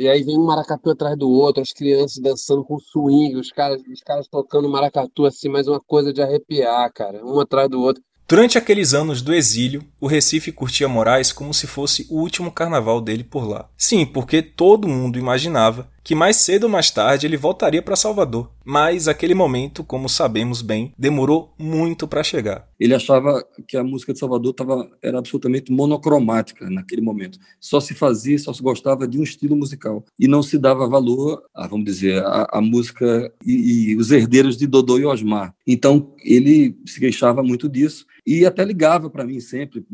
E 0.00 0.08
aí 0.08 0.22
vem 0.22 0.38
um 0.38 0.46
maracatu 0.46 0.88
atrás 0.88 1.14
do 1.14 1.28
outro, 1.28 1.60
as 1.60 1.74
crianças 1.74 2.16
dançando 2.22 2.64
com 2.64 2.78
swing, 2.78 3.36
os 3.36 3.50
caras, 3.50 3.82
os 3.82 4.00
caras 4.00 4.26
tocando 4.26 4.66
maracatu 4.66 5.26
assim, 5.26 5.50
mas 5.50 5.68
uma 5.68 5.78
coisa 5.78 6.10
de 6.10 6.22
arrepiar, 6.22 6.90
cara, 6.90 7.22
um 7.22 7.38
atrás 7.38 7.68
do 7.68 7.78
outro. 7.78 8.02
Durante 8.26 8.56
aqueles 8.56 8.94
anos 8.94 9.20
do 9.20 9.34
exílio, 9.34 9.84
o 10.00 10.06
Recife 10.06 10.52
curtia 10.52 10.88
Moraes 10.88 11.32
como 11.32 11.52
se 11.52 11.66
fosse 11.66 12.06
o 12.08 12.18
último 12.18 12.50
carnaval 12.50 12.98
dele 12.98 13.22
por 13.22 13.46
lá. 13.46 13.68
Sim, 13.76 14.06
porque 14.06 14.40
todo 14.40 14.88
mundo 14.88 15.18
imaginava 15.18 15.90
que 16.02 16.14
mais 16.14 16.36
cedo 16.36 16.64
ou 16.64 16.70
mais 16.70 16.90
tarde 16.90 17.26
ele 17.26 17.36
voltaria 17.36 17.82
para 17.82 17.96
Salvador. 17.96 18.50
Mas 18.64 19.08
aquele 19.08 19.34
momento, 19.34 19.82
como 19.82 20.08
sabemos 20.08 20.62
bem, 20.62 20.92
demorou 20.98 21.52
muito 21.58 22.06
para 22.06 22.22
chegar. 22.22 22.68
Ele 22.78 22.94
achava 22.94 23.44
que 23.66 23.76
a 23.76 23.82
música 23.82 24.12
de 24.12 24.18
Salvador 24.18 24.54
tava, 24.54 24.90
era 25.02 25.18
absolutamente 25.18 25.72
monocromática 25.72 26.68
naquele 26.70 27.02
momento. 27.02 27.38
Só 27.58 27.80
se 27.80 27.94
fazia, 27.94 28.38
só 28.38 28.52
se 28.52 28.62
gostava 28.62 29.06
de 29.08 29.18
um 29.18 29.22
estilo 29.22 29.56
musical. 29.56 30.04
E 30.18 30.28
não 30.28 30.42
se 30.42 30.56
dava 30.58 30.88
valor, 30.88 31.42
a, 31.54 31.66
vamos 31.66 31.84
dizer, 31.84 32.22
a, 32.24 32.60
música 32.60 33.32
e, 33.44 33.90
e 33.90 33.96
os 33.96 34.10
herdeiros 34.10 34.56
de 34.56 34.66
Dodô 34.66 34.98
e 34.98 35.04
Osmar. 35.04 35.54
Então, 35.66 36.14
ele 36.24 36.76
se 36.86 37.00
queixava 37.00 37.42
muito 37.42 37.68
disso 37.68 38.06
e 38.32 38.46
até 38.46 38.64
ligava 38.64 39.10
para 39.10 39.24
mim 39.24 39.40
sempre, 39.40 39.84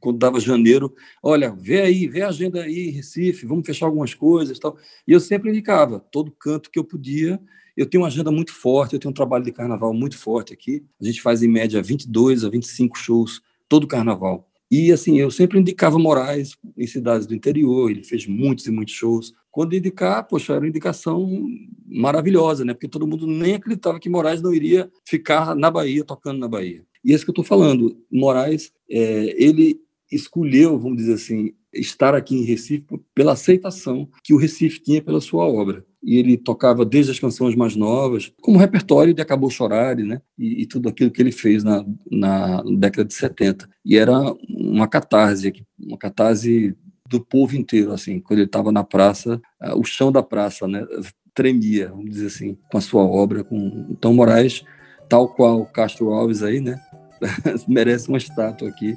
quando 0.00 0.18
dava 0.18 0.38
janeiro, 0.38 0.94
olha, 1.22 1.56
vê 1.58 1.80
aí, 1.80 2.06
vê 2.06 2.20
a 2.20 2.28
agenda 2.28 2.60
aí, 2.60 2.90
Recife, 2.90 3.46
vamos 3.46 3.66
fechar 3.66 3.86
algumas 3.86 4.12
coisas 4.12 4.58
tal. 4.58 4.76
E 5.08 5.12
eu 5.12 5.18
sempre 5.18 5.48
indicava, 5.48 5.98
todo 6.12 6.30
canto 6.30 6.70
que 6.70 6.78
eu 6.78 6.84
podia, 6.84 7.40
eu 7.74 7.86
tenho 7.86 8.02
uma 8.02 8.08
agenda 8.08 8.30
muito 8.30 8.52
forte, 8.52 8.92
eu 8.92 8.98
tenho 8.98 9.12
um 9.12 9.14
trabalho 9.14 9.44
de 9.44 9.50
carnaval 9.50 9.94
muito 9.94 10.18
forte 10.18 10.52
aqui, 10.52 10.84
a 11.00 11.04
gente 11.06 11.22
faz 11.22 11.42
em 11.42 11.48
média 11.48 11.82
22 11.82 12.44
a 12.44 12.50
25 12.50 12.98
shows 12.98 13.40
todo 13.66 13.86
carnaval. 13.86 14.46
E 14.70 14.92
assim, 14.92 15.18
eu 15.18 15.30
sempre 15.30 15.58
indicava 15.58 15.98
Moraes 15.98 16.54
em 16.76 16.86
cidades 16.86 17.26
do 17.26 17.34
interior, 17.34 17.90
ele 17.90 18.04
fez 18.04 18.26
muitos 18.26 18.66
e 18.66 18.70
muitos 18.70 18.92
shows. 18.92 19.32
Quando 19.50 19.74
indicar, 19.74 20.26
poxa, 20.28 20.52
era 20.52 20.60
uma 20.60 20.68
indicação 20.68 21.48
maravilhosa, 21.86 22.62
né? 22.62 22.74
Porque 22.74 22.88
todo 22.88 23.06
mundo 23.06 23.26
nem 23.26 23.54
acreditava 23.54 23.98
que 23.98 24.10
Moraes 24.10 24.42
não 24.42 24.52
iria 24.52 24.90
ficar 25.08 25.54
na 25.54 25.70
Bahia, 25.70 26.04
tocando 26.04 26.38
na 26.38 26.48
Bahia. 26.48 26.84
E 27.06 27.12
é 27.12 27.14
isso 27.14 27.24
que 27.24 27.30
eu 27.30 27.32
estou 27.40 27.44
falando. 27.44 27.96
Moraes, 28.10 28.72
é, 28.90 29.32
ele 29.40 29.80
escolheu, 30.10 30.76
vamos 30.76 30.96
dizer 30.96 31.14
assim, 31.14 31.52
estar 31.72 32.16
aqui 32.16 32.34
em 32.34 32.42
Recife 32.42 32.84
pela 33.14 33.32
aceitação 33.32 34.08
que 34.24 34.34
o 34.34 34.36
Recife 34.36 34.82
tinha 34.82 35.00
pela 35.00 35.20
sua 35.20 35.46
obra. 35.46 35.84
E 36.02 36.18
ele 36.18 36.36
tocava 36.36 36.84
desde 36.84 37.12
as 37.12 37.20
canções 37.20 37.54
mais 37.54 37.76
novas, 37.76 38.32
como 38.42 38.58
repertório 38.58 39.14
de 39.14 39.22
Acabou 39.22 39.48
Chorar, 39.50 39.96
né? 39.96 40.20
E, 40.36 40.62
e, 40.62 40.66
tudo 40.66 40.88
aquilo 40.88 41.10
que 41.12 41.22
ele 41.22 41.30
fez 41.30 41.62
na, 41.62 41.84
na 42.10 42.62
década 42.62 43.04
de 43.04 43.14
70. 43.14 43.68
E 43.84 43.96
era 43.96 44.12
uma 44.48 44.88
catarse, 44.88 45.52
uma 45.78 45.96
catarse 45.96 46.76
do 47.08 47.24
povo 47.24 47.56
inteiro, 47.56 47.92
assim. 47.92 48.18
Quando 48.18 48.40
ele 48.40 48.48
estava 48.48 48.72
na 48.72 48.82
praça, 48.82 49.40
o 49.76 49.84
chão 49.84 50.10
da 50.10 50.24
praça, 50.24 50.66
né? 50.66 50.84
Tremia, 51.32 51.90
vamos 51.90 52.10
dizer 52.10 52.26
assim, 52.26 52.56
com 52.70 52.78
a 52.78 52.80
sua 52.80 53.02
obra. 53.02 53.44
Com... 53.44 53.86
Então, 53.90 54.12
Moraes, 54.12 54.64
tal 55.08 55.28
qual 55.28 55.66
Castro 55.66 56.12
Alves 56.12 56.42
aí, 56.42 56.60
né? 56.60 56.80
merece 57.68 58.08
uma 58.08 58.18
estátua 58.18 58.68
aqui 58.68 58.96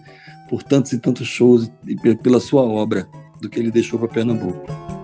por 0.49 0.63
tantos 0.63 0.93
e 0.93 0.99
tantos 0.99 1.27
shows 1.27 1.71
e 1.85 1.95
pela 2.15 2.39
sua 2.39 2.63
obra 2.63 3.07
do 3.41 3.49
que 3.49 3.59
ele 3.59 3.71
deixou 3.71 3.99
para 3.99 4.07
Pernambuco. 4.07 4.98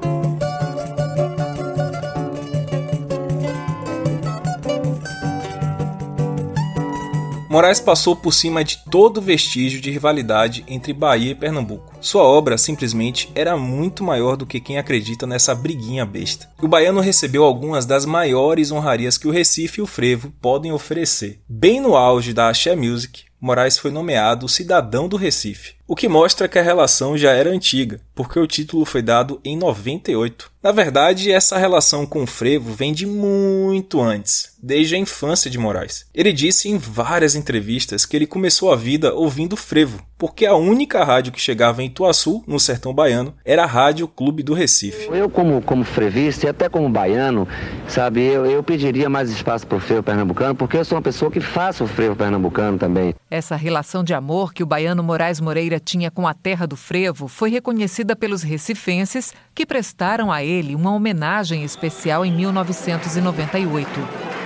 Moraes 7.56 7.80
passou 7.80 8.18
por 8.18 8.34
cima 8.34 8.66
de 8.66 8.80
todo 8.92 9.22
vestígio 9.22 9.80
de 9.80 9.90
rivalidade 9.90 10.66
entre 10.68 10.92
Bahia 10.92 11.32
e 11.32 11.36
Pernambuco. 11.36 11.94
Sua 12.02 12.22
obra 12.22 12.58
simplesmente 12.58 13.32
era 13.34 13.56
muito 13.56 14.04
maior 14.04 14.36
do 14.36 14.46
que 14.46 14.60
quem 14.60 14.78
acredita 14.78 15.26
nessa 15.26 15.56
briguinha 15.56 16.06
besta. 16.06 16.50
O 16.62 16.68
baiano 16.68 17.00
recebeu 17.00 17.46
algumas 17.46 17.86
das 17.86 18.06
maiores 18.06 18.74
honrarias 18.74 19.18
que 19.18 19.30
o 19.30 19.32
Recife 19.32 19.80
e 19.80 19.82
o 19.82 19.88
Frevo 19.88 20.34
podem 20.42 20.74
oferecer. 20.74 21.40
Bem 21.48 21.80
no 21.80 21.96
auge 21.96 22.34
da 22.34 22.50
Axé 22.50 22.76
Music, 22.76 23.24
Moraes 23.40 23.78
foi 23.78 23.92
nomeado 23.92 24.50
cidadão 24.50 25.08
do 25.08 25.18
Recife, 25.18 25.76
o 25.88 25.96
que 25.96 26.08
mostra 26.08 26.48
que 26.48 26.58
a 26.58 26.64
relação 26.64 27.18
já 27.18 27.32
era 27.32 27.50
antiga, 27.50 28.00
porque 28.16 28.40
o 28.40 28.48
título 28.48 28.86
foi 28.86 29.02
dado 29.02 29.40
em 29.44 29.56
98. 29.56 30.50
Na 30.64 30.72
verdade, 30.72 31.32
essa 31.32 31.60
relação 31.60 32.08
com 32.08 32.24
o 32.24 32.28
frevo 32.28 32.74
vem 32.74 32.92
de 32.92 33.06
muito 33.06 34.02
antes, 34.02 34.56
desde 34.64 34.96
a 34.96 34.98
infância 34.98 35.52
de 35.52 35.60
Moraes. 35.60 36.08
Ele 36.12 36.34
disse 36.34 36.68
em 36.68 36.76
várias 36.76 37.36
entrevistas 37.36 38.04
que 38.04 38.16
ele 38.16 38.26
começou 38.26 38.74
a 38.74 38.76
vida 38.76 39.14
ouvindo 39.14 39.56
frevo, 39.56 40.04
porque 40.18 40.44
a 40.44 40.56
única 40.56 41.04
rádio 41.04 41.32
que 41.32 41.40
chegava 41.40 41.84
em 41.84 41.86
Ituaçu, 41.86 42.44
no 42.48 42.60
sertão 42.60 42.96
baiano, 42.96 43.36
era 43.46 43.64
a 43.64 43.68
Rádio 43.68 44.08
Clube 44.08 44.42
do 44.42 44.56
Recife. 44.56 45.08
Eu, 45.12 45.30
como, 45.30 45.62
como 45.62 45.84
frevista 45.84 46.48
e 46.48 46.50
até 46.50 46.68
como 46.68 46.90
baiano, 46.90 47.48
sabe, 47.88 48.24
eu, 48.24 48.48
eu 48.48 48.64
pediria 48.64 49.08
mais 49.08 49.30
espaço 49.30 49.68
para 49.68 49.78
o 49.78 49.82
frevo 49.82 50.02
pernambucano, 50.02 50.56
porque 50.56 50.78
eu 50.78 50.86
sou 50.86 50.96
uma 50.96 51.04
pessoa 51.04 51.30
que 51.30 51.40
faço 51.40 51.84
o 51.84 51.88
frevo 51.88 52.16
pernambucano 52.16 52.80
também. 52.80 53.14
Essa 53.30 53.56
relação 53.56 54.04
de 54.04 54.16
amor 54.16 54.52
que 54.52 54.64
o 54.64 54.66
baiano 54.66 55.04
Moraes 55.04 55.40
Moreira 55.40 55.75
tinha 55.80 56.12
com 56.12 56.28
a 56.28 56.34
terra 56.34 56.66
do 56.66 56.76
frevo 56.76 57.28
foi 57.28 57.50
reconhecida 57.50 58.16
pelos 58.16 58.44
recifenses, 58.44 59.34
que 59.54 59.66
prestaram 59.66 60.32
a 60.32 60.44
ele 60.44 60.76
uma 60.76 60.92
homenagem 60.92 61.64
especial 61.64 62.26
em 62.26 62.32
1998. 62.32 63.90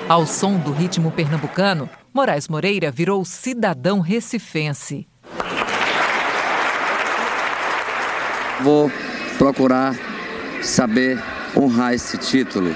Ao 0.08 0.26
som 0.26 0.58
do 0.58 0.72
ritmo 0.72 1.12
pernambucano, 1.12 1.90
Moraes 2.14 2.48
Moreira 2.48 2.90
virou 2.92 3.24
cidadão 3.24 4.00
recifense. 4.00 5.08
Vou 8.62 8.92
procurar 9.38 9.96
saber 10.62 11.18
honrar 11.56 11.94
esse 11.94 12.18
título, 12.18 12.76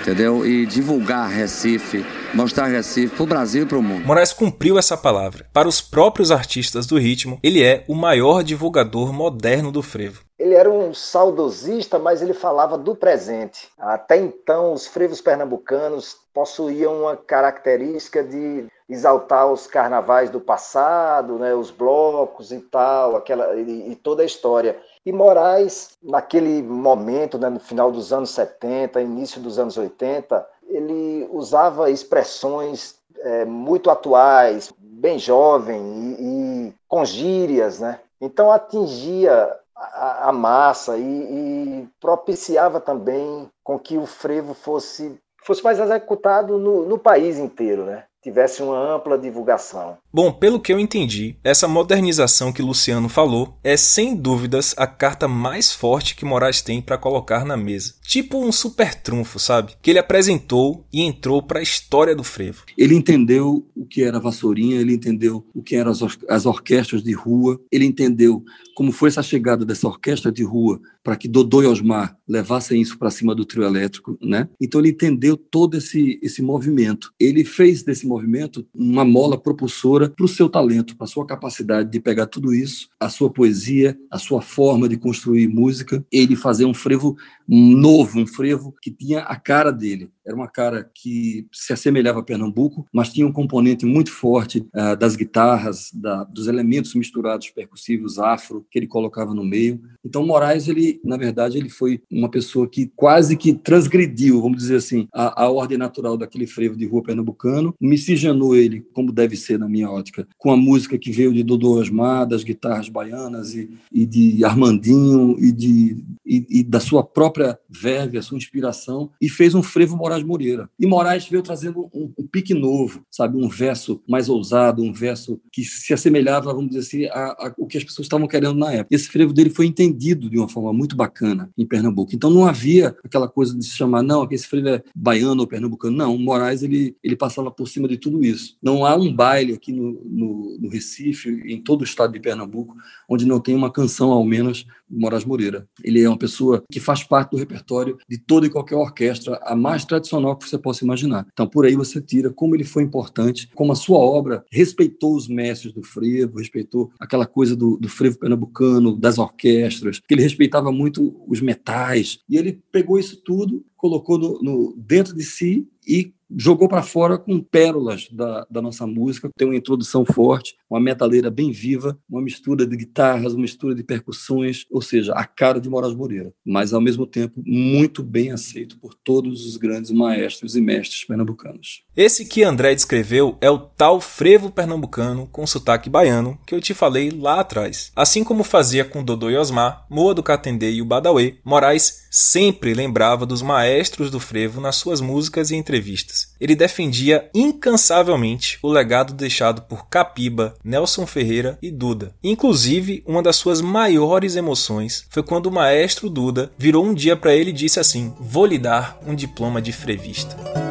entendeu? 0.00 0.46
E 0.46 0.66
divulgar 0.66 1.28
Recife, 1.28 2.04
mostrar 2.34 2.66
Recife 2.66 3.14
para 3.14 3.22
o 3.22 3.26
Brasil 3.26 3.62
e 3.62 3.66
para 3.66 3.78
o 3.78 3.82
mundo. 3.82 4.04
Moraes 4.04 4.32
cumpriu 4.32 4.78
essa 4.78 4.96
palavra. 4.96 5.46
Para 5.52 5.68
os 5.68 5.80
próprios 5.80 6.30
artistas 6.30 6.86
do 6.86 6.98
ritmo, 6.98 7.38
ele 7.42 7.62
é 7.62 7.84
o 7.88 7.94
maior 7.94 8.42
divulgador 8.42 9.12
moderno 9.12 9.70
do 9.70 9.82
frevo. 9.82 10.22
Ele 10.38 10.54
era 10.54 10.70
um 10.70 10.92
saudosista, 10.92 11.98
mas 11.98 12.20
ele 12.20 12.34
falava 12.34 12.76
do 12.76 12.94
presente. 12.94 13.68
Até 13.78 14.16
então, 14.16 14.72
os 14.72 14.86
frevos 14.86 15.20
pernambucanos 15.20 16.16
possuíam 16.34 17.02
uma 17.02 17.16
característica 17.16 18.22
de 18.22 18.66
exaltar 18.88 19.50
os 19.50 19.66
carnavais 19.66 20.28
do 20.30 20.40
passado, 20.40 21.38
né, 21.38 21.54
os 21.54 21.70
blocos 21.70 22.52
e 22.52 22.58
tal, 22.58 23.16
aquela 23.16 23.54
e, 23.54 23.92
e 23.92 23.96
toda 23.96 24.22
a 24.22 24.26
história. 24.26 24.76
E 25.06 25.12
Moraes, 25.12 25.96
naquele 26.02 26.62
momento, 26.62 27.38
né, 27.38 27.48
no 27.48 27.60
final 27.60 27.92
dos 27.92 28.12
anos 28.12 28.30
70, 28.30 29.00
início 29.00 29.40
dos 29.40 29.58
anos 29.58 29.76
80, 29.76 30.46
ele 30.68 31.28
usava 31.30 31.90
expressões 31.90 32.96
é, 33.18 33.44
muito 33.44 33.90
atuais, 33.90 34.72
bem 34.78 35.18
jovem 35.18 35.80
e, 35.80 36.68
e, 36.68 36.74
com 36.88 37.04
gírias, 37.04 37.80
né? 37.80 38.00
Então 38.20 38.50
atingia 38.50 39.54
a, 39.76 40.28
a 40.28 40.32
massa 40.32 40.96
e, 40.96 41.02
e, 41.02 41.88
propiciava 42.00 42.80
também 42.80 43.48
com 43.62 43.78
que 43.78 43.98
o 43.98 44.06
frevo 44.06 44.54
fosse 44.54 45.18
fosse 45.42 45.62
mais 45.62 45.78
executado 45.78 46.56
no, 46.56 46.86
no 46.86 46.98
país 46.98 47.38
inteiro, 47.38 47.84
né? 47.84 48.04
Tivesse 48.24 48.62
uma 48.62 48.96
ampla 48.96 49.18
divulgação. 49.18 49.98
Bom, 50.10 50.32
pelo 50.32 50.58
que 50.58 50.72
eu 50.72 50.80
entendi, 50.80 51.36
essa 51.44 51.68
modernização 51.68 52.52
que 52.52 52.62
Luciano 52.62 53.06
falou 53.06 53.58
é 53.62 53.76
sem 53.76 54.16
dúvidas 54.16 54.74
a 54.78 54.86
carta 54.86 55.28
mais 55.28 55.72
forte 55.72 56.16
que 56.16 56.24
Moraes 56.24 56.62
tem 56.62 56.80
para 56.80 56.96
colocar 56.96 57.44
na 57.44 57.54
mesa. 57.54 57.94
Tipo 58.02 58.38
um 58.42 58.50
super 58.50 58.94
trunfo, 58.94 59.38
sabe? 59.38 59.74
Que 59.82 59.90
ele 59.90 59.98
apresentou 59.98 60.86
e 60.90 61.02
entrou 61.02 61.42
para 61.42 61.58
a 61.58 61.62
história 61.62 62.16
do 62.16 62.24
frevo. 62.24 62.64
Ele 62.78 62.94
entendeu 62.94 63.66
o 63.76 63.84
que 63.84 64.02
era 64.02 64.18
vassourinha, 64.18 64.80
ele 64.80 64.94
entendeu 64.94 65.44
o 65.54 65.62
que 65.62 65.76
eram 65.76 65.90
as, 65.90 66.00
or 66.00 66.16
as 66.28 66.46
orquestras 66.46 67.02
de 67.02 67.12
rua, 67.12 67.60
ele 67.70 67.84
entendeu 67.84 68.42
como 68.74 68.90
foi 68.90 69.08
essa 69.08 69.22
chegada 69.22 69.64
dessa 69.64 69.86
orquestra 69.86 70.32
de 70.32 70.42
rua 70.42 70.80
para 71.02 71.16
que 71.16 71.28
Dodô 71.28 71.62
e 71.62 71.66
Osmar 71.66 72.16
levassem 72.26 72.80
isso 72.80 72.98
para 72.98 73.10
cima 73.10 73.34
do 73.34 73.44
trio 73.44 73.62
elétrico, 73.62 74.18
né? 74.22 74.48
Então 74.60 74.80
ele 74.80 74.90
entendeu 74.90 75.36
todo 75.36 75.76
esse 75.76 76.18
esse 76.22 76.40
movimento. 76.40 77.12
Ele 77.20 77.44
fez 77.44 77.82
desse 77.82 78.06
movimento 78.14 78.66
uma 78.74 79.04
mola 79.04 79.38
propulsora 79.38 80.08
para 80.08 80.24
o 80.24 80.28
seu 80.28 80.48
talento, 80.48 80.96
para 80.96 81.04
a 81.04 81.08
sua 81.08 81.26
capacidade 81.26 81.90
de 81.90 82.00
pegar 82.00 82.26
tudo 82.26 82.54
isso, 82.54 82.88
a 82.98 83.08
sua 83.08 83.30
poesia, 83.30 83.96
a 84.10 84.18
sua 84.18 84.40
forma 84.40 84.88
de 84.88 84.96
construir 84.96 85.48
música, 85.48 86.04
ele 86.10 86.36
fazer 86.36 86.64
um 86.64 86.74
frevo 86.74 87.16
novo, 87.46 88.18
um 88.18 88.26
frevo 88.26 88.74
que 88.80 88.90
tinha 88.90 89.20
a 89.20 89.36
cara 89.36 89.70
dele. 89.70 90.10
Era 90.26 90.34
uma 90.34 90.48
cara 90.48 90.90
que 90.94 91.46
se 91.52 91.72
assemelhava 91.72 92.20
a 92.20 92.22
Pernambuco, 92.22 92.86
mas 92.92 93.10
tinha 93.10 93.26
um 93.26 93.32
componente 93.32 93.84
muito 93.84 94.10
forte 94.10 94.66
uh, 94.74 94.96
das 94.96 95.16
guitarras, 95.16 95.90
da, 95.92 96.24
dos 96.24 96.46
elementos 96.46 96.94
misturados 96.94 97.50
percussivos 97.50 98.18
afro 98.18 98.66
que 98.70 98.78
ele 98.78 98.86
colocava 98.86 99.34
no 99.34 99.44
meio. 99.44 99.82
Então 100.04 100.24
Moraes, 100.24 100.66
ele, 100.66 101.00
na 101.04 101.18
verdade, 101.18 101.58
ele 101.58 101.68
foi 101.68 102.00
uma 102.10 102.30
pessoa 102.30 102.66
que 102.66 102.90
quase 102.96 103.36
que 103.36 103.52
transgrediu, 103.52 104.40
vamos 104.40 104.58
dizer 104.58 104.76
assim, 104.76 105.06
a, 105.12 105.44
a 105.44 105.50
ordem 105.50 105.76
natural 105.76 106.16
daquele 106.16 106.46
frevo 106.46 106.76
de 106.76 106.86
rua 106.86 107.02
pernambucano, 107.02 107.74
miscigenou 108.04 108.54
ele, 108.54 108.84
como 108.92 109.10
deve 109.10 109.36
ser 109.36 109.58
na 109.58 109.68
minha 109.68 109.90
ótica, 109.90 110.26
com 110.36 110.50
a 110.50 110.56
música 110.56 110.98
que 110.98 111.10
veio 111.10 111.32
de 111.32 111.42
Dodô 111.42 111.78
Osmar, 111.78 112.26
das 112.26 112.44
guitarras 112.44 112.88
baianas 112.88 113.54
e, 113.54 113.70
e 113.90 114.04
de 114.04 114.44
Armandinho 114.44 115.36
e, 115.38 115.50
de, 115.50 116.04
e, 116.24 116.46
e 116.60 116.62
da 116.62 116.80
sua 116.80 117.02
própria 117.02 117.58
verve, 117.68 118.18
a 118.18 118.22
sua 118.22 118.36
inspiração, 118.36 119.10
e 119.20 119.28
fez 119.28 119.54
um 119.54 119.62
frevo 119.62 119.96
Moraes 119.96 120.22
Moreira. 120.22 120.68
E 120.78 120.86
Moraes 120.86 121.26
veio 121.26 121.42
trazendo 121.42 121.88
um, 121.94 122.12
um, 122.18 122.26
pique 122.26 122.52
novo, 122.52 123.02
sabe? 123.10 123.38
Um 123.38 123.48
verso 123.48 124.02
mais 124.08 124.28
ousado, 124.28 124.82
um 124.82 124.92
verso 124.92 125.40
que 125.50 125.64
se 125.64 125.94
assemelhava, 125.94 126.52
vamos 126.52 126.70
dizer 126.70 126.80
assim, 126.80 127.04
a, 127.06 127.24
a, 127.32 127.54
o 127.56 127.66
que 127.66 127.78
as 127.78 127.84
pessoas 127.84 128.04
estavam 128.06 128.28
querendo 128.28 128.54
na 128.54 128.72
época. 128.72 128.94
Esse 128.94 129.08
frevo 129.08 129.32
dele 129.32 129.50
foi 129.50 129.66
entendido 129.66 130.28
de 130.28 130.38
uma 130.38 130.48
forma 130.48 130.72
muito 130.72 130.94
bacana 130.94 131.50
em 131.56 131.66
Pernambuco. 131.66 132.14
Então 132.14 132.30
não 132.30 132.46
havia 132.46 132.94
aquela 133.04 133.28
coisa 133.28 133.56
de 133.56 133.64
se 133.64 133.70
chamar, 133.70 134.02
não, 134.02 134.26
que 134.26 134.34
esse 134.34 134.46
frevo 134.46 134.68
é 134.68 134.82
baiano 134.94 135.40
ou 135.40 135.46
pernambucano. 135.46 135.96
Não, 135.96 136.16
Moraes 136.18 136.62
ele, 136.62 136.96
ele 137.02 137.16
passava 137.16 137.50
por 137.50 137.66
cima 137.68 137.88
de 137.88 137.93
tudo 137.98 138.24
isso. 138.24 138.56
Não 138.62 138.84
há 138.84 138.94
um 138.96 139.12
baile 139.12 139.54
aqui 139.54 139.72
no, 139.72 140.00
no, 140.04 140.58
no 140.60 140.68
Recife, 140.68 141.28
em 141.46 141.60
todo 141.60 141.82
o 141.82 141.84
estado 141.84 142.12
de 142.12 142.20
Pernambuco, 142.20 142.76
onde 143.08 143.26
não 143.26 143.40
tem 143.40 143.54
uma 143.54 143.70
canção, 143.70 144.10
ao 144.10 144.24
menos, 144.24 144.66
de 144.88 144.98
Moraes 144.98 145.24
Moreira. 145.24 145.68
Ele 145.82 146.02
é 146.02 146.08
uma 146.08 146.18
pessoa 146.18 146.62
que 146.70 146.80
faz 146.80 147.02
parte 147.02 147.32
do 147.32 147.36
repertório 147.36 147.98
de 148.08 148.18
toda 148.18 148.46
e 148.46 148.50
qualquer 148.50 148.76
orquestra, 148.76 149.40
a 149.42 149.56
mais 149.56 149.84
tradicional 149.84 150.04
tradicional 150.04 150.36
que 150.36 150.48
você 150.48 150.58
possa 150.58 150.84
imaginar. 150.84 151.26
Então, 151.32 151.46
por 151.46 151.64
aí 151.64 151.74
você 151.74 152.00
tira 152.00 152.30
como 152.30 152.54
ele 152.54 152.64
foi 152.64 152.82
importante, 152.82 153.48
como 153.54 153.72
a 153.72 153.76
sua 153.76 153.98
obra 153.98 154.44
respeitou 154.50 155.16
os 155.16 155.28
mestres 155.28 155.72
do 155.72 155.82
frevo, 155.82 156.38
respeitou 156.38 156.90
aquela 157.00 157.26
coisa 157.26 157.56
do, 157.56 157.76
do 157.76 157.88
frevo 157.88 158.18
pernambucano, 158.18 158.96
das 158.96 159.18
orquestras, 159.18 160.00
que 160.00 160.14
ele 160.14 160.22
respeitava 160.22 160.70
muito 160.70 161.20
os 161.26 161.40
metais. 161.40 162.18
E 162.28 162.36
ele 162.36 162.60
pegou 162.70 162.98
isso 162.98 163.16
tudo, 163.16 163.64
colocou 163.76 164.18
no, 164.18 164.40
no 164.42 164.74
dentro 164.76 165.14
de 165.14 165.22
si 165.22 165.66
e 165.86 166.12
jogou 166.36 166.68
para 166.68 166.82
fora 166.82 167.18
com 167.18 167.40
pérolas 167.40 168.08
da, 168.10 168.46
da 168.50 168.62
nossa 168.62 168.86
música, 168.86 169.30
tem 169.36 169.46
uma 169.48 169.56
introdução 169.56 170.04
forte, 170.04 170.56
uma 170.68 170.80
metaleira 170.80 171.30
bem 171.30 171.50
viva, 171.50 171.98
uma 172.08 172.22
mistura 172.22 172.66
de 172.66 172.76
guitarras, 172.76 173.34
uma 173.34 173.42
mistura 173.42 173.74
de 173.74 173.82
percussões, 173.82 174.66
ou 174.70 174.82
seja, 174.82 175.12
a 175.14 175.24
cara 175.24 175.60
de 175.60 175.68
Moraes 175.68 175.94
Moreira, 175.94 176.32
mas 176.44 176.72
ao 176.72 176.80
mesmo 176.80 177.06
tempo 177.06 177.42
muito 177.44 178.02
bem 178.02 178.32
aceito 178.32 178.78
por 178.78 178.94
todos 178.94 179.46
os 179.46 179.56
grandes 179.56 179.90
maestros 179.90 180.56
e 180.56 180.60
mestres 180.60 181.04
pernambucanos. 181.04 181.82
Esse 181.96 182.24
que 182.24 182.42
André 182.42 182.74
descreveu 182.74 183.36
é 183.40 183.50
o 183.50 183.58
tal 183.58 184.00
frevo 184.00 184.50
pernambucano 184.50 185.28
com 185.30 185.46
sotaque 185.46 185.88
baiano 185.88 186.38
que 186.46 186.54
eu 186.54 186.60
te 186.60 186.74
falei 186.74 187.10
lá 187.10 187.40
atrás. 187.40 187.92
Assim 187.94 188.24
como 188.24 188.44
fazia 188.44 188.84
com 188.84 189.04
Dodô 189.04 189.30
e 189.30 189.36
Osmar, 189.36 189.86
Moa 189.88 190.14
do 190.14 190.22
Catendê 190.22 190.72
e 190.72 190.82
o 190.82 190.84
Badauê, 190.84 191.36
Moraes 191.44 192.03
sempre 192.14 192.72
lembrava 192.74 193.26
dos 193.26 193.42
maestros 193.42 194.08
do 194.08 194.20
frevo 194.20 194.60
nas 194.60 194.76
suas 194.76 195.00
músicas 195.00 195.50
e 195.50 195.56
entrevistas. 195.56 196.28
Ele 196.40 196.54
defendia 196.54 197.28
incansavelmente 197.34 198.56
o 198.62 198.70
legado 198.70 199.12
deixado 199.12 199.62
por 199.62 199.88
Capiba, 199.88 200.54
Nelson 200.62 201.08
Ferreira 201.08 201.58
e 201.60 201.72
Duda. 201.72 202.14
Inclusive, 202.22 203.02
uma 203.04 203.20
das 203.20 203.34
suas 203.34 203.60
maiores 203.60 204.36
emoções 204.36 205.04
foi 205.10 205.24
quando 205.24 205.46
o 205.46 205.52
maestro 205.52 206.08
Duda 206.08 206.52
virou 206.56 206.84
um 206.84 206.94
dia 206.94 207.16
para 207.16 207.34
ele 207.34 207.50
e 207.50 207.54
disse 207.54 207.80
assim: 207.80 208.14
"Vou 208.20 208.46
lhe 208.46 208.58
dar 208.58 208.96
um 209.04 209.14
diploma 209.14 209.60
de 209.60 209.72
frevista". 209.72 210.63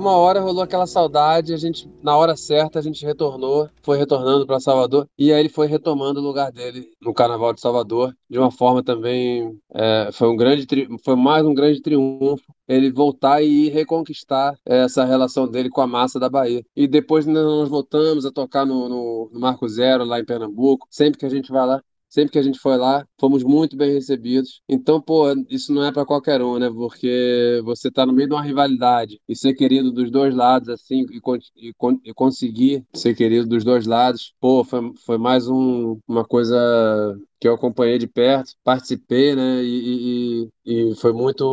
Uma 0.00 0.16
hora 0.16 0.40
rolou 0.40 0.62
aquela 0.62 0.86
saudade, 0.86 1.52
a 1.52 1.56
gente, 1.56 1.88
na 2.02 2.16
hora 2.16 2.34
certa, 2.34 2.78
a 2.78 2.82
gente 2.82 3.04
retornou, 3.04 3.68
foi 3.82 3.98
retornando 3.98 4.46
para 4.46 4.58
Salvador, 4.58 5.06
e 5.18 5.32
aí 5.32 5.40
ele 5.40 5.48
foi 5.48 5.66
retomando 5.66 6.20
o 6.20 6.22
lugar 6.22 6.50
dele 6.50 6.90
no 7.00 7.12
Carnaval 7.12 7.52
de 7.52 7.60
Salvador, 7.60 8.16
de 8.28 8.38
uma 8.38 8.50
forma 8.50 8.82
também, 8.82 9.58
é, 9.74 10.08
foi 10.12 10.28
um 10.28 10.36
grande, 10.36 10.66
foi 11.04 11.16
mais 11.16 11.44
um 11.44 11.52
grande 11.52 11.82
triunfo, 11.82 12.42
ele 12.66 12.90
voltar 12.90 13.42
e 13.42 13.68
reconquistar 13.68 14.56
essa 14.64 15.04
relação 15.04 15.46
dele 15.46 15.68
com 15.68 15.80
a 15.80 15.86
massa 15.86 16.18
da 16.18 16.30
Bahia. 16.30 16.64
E 16.74 16.86
depois 16.86 17.26
nós 17.26 17.68
voltamos 17.68 18.24
a 18.24 18.30
tocar 18.30 18.64
no, 18.64 18.88
no, 18.88 19.30
no 19.32 19.40
Marco 19.40 19.68
Zero, 19.68 20.04
lá 20.04 20.20
em 20.20 20.24
Pernambuco, 20.24 20.86
sempre 20.88 21.18
que 21.18 21.26
a 21.26 21.30
gente 21.30 21.50
vai 21.50 21.66
lá, 21.66 21.82
Sempre 22.10 22.32
que 22.32 22.38
a 22.38 22.42
gente 22.42 22.58
foi 22.58 22.76
lá, 22.76 23.06
fomos 23.20 23.44
muito 23.44 23.76
bem 23.76 23.92
recebidos. 23.92 24.60
Então, 24.68 25.00
pô, 25.00 25.26
isso 25.48 25.72
não 25.72 25.84
é 25.84 25.92
para 25.92 26.04
qualquer 26.04 26.42
um, 26.42 26.58
né? 26.58 26.68
Porque 26.68 27.60
você 27.64 27.90
tá 27.90 28.04
no 28.04 28.12
meio 28.12 28.28
de 28.28 28.34
uma 28.34 28.42
rivalidade 28.42 29.20
e 29.28 29.36
ser 29.36 29.54
querido 29.54 29.92
dos 29.92 30.10
dois 30.10 30.34
lados, 30.34 30.68
assim, 30.68 31.06
e, 31.10 31.68
e, 31.68 31.72
e 32.10 32.14
conseguir 32.14 32.84
ser 32.94 33.14
querido 33.14 33.46
dos 33.46 33.64
dois 33.64 33.86
lados, 33.86 34.34
pô, 34.40 34.64
foi, 34.64 34.92
foi 35.06 35.18
mais 35.18 35.48
um, 35.48 35.98
uma 36.08 36.24
coisa 36.24 37.16
que 37.40 37.48
eu 37.48 37.54
acompanhei 37.54 37.98
de 37.98 38.06
perto, 38.06 38.52
participei, 38.62 39.34
né? 39.34 39.62
E, 39.64 40.48
e, 40.66 40.90
e, 40.90 40.94
foi 40.96 41.12
muito, 41.12 41.44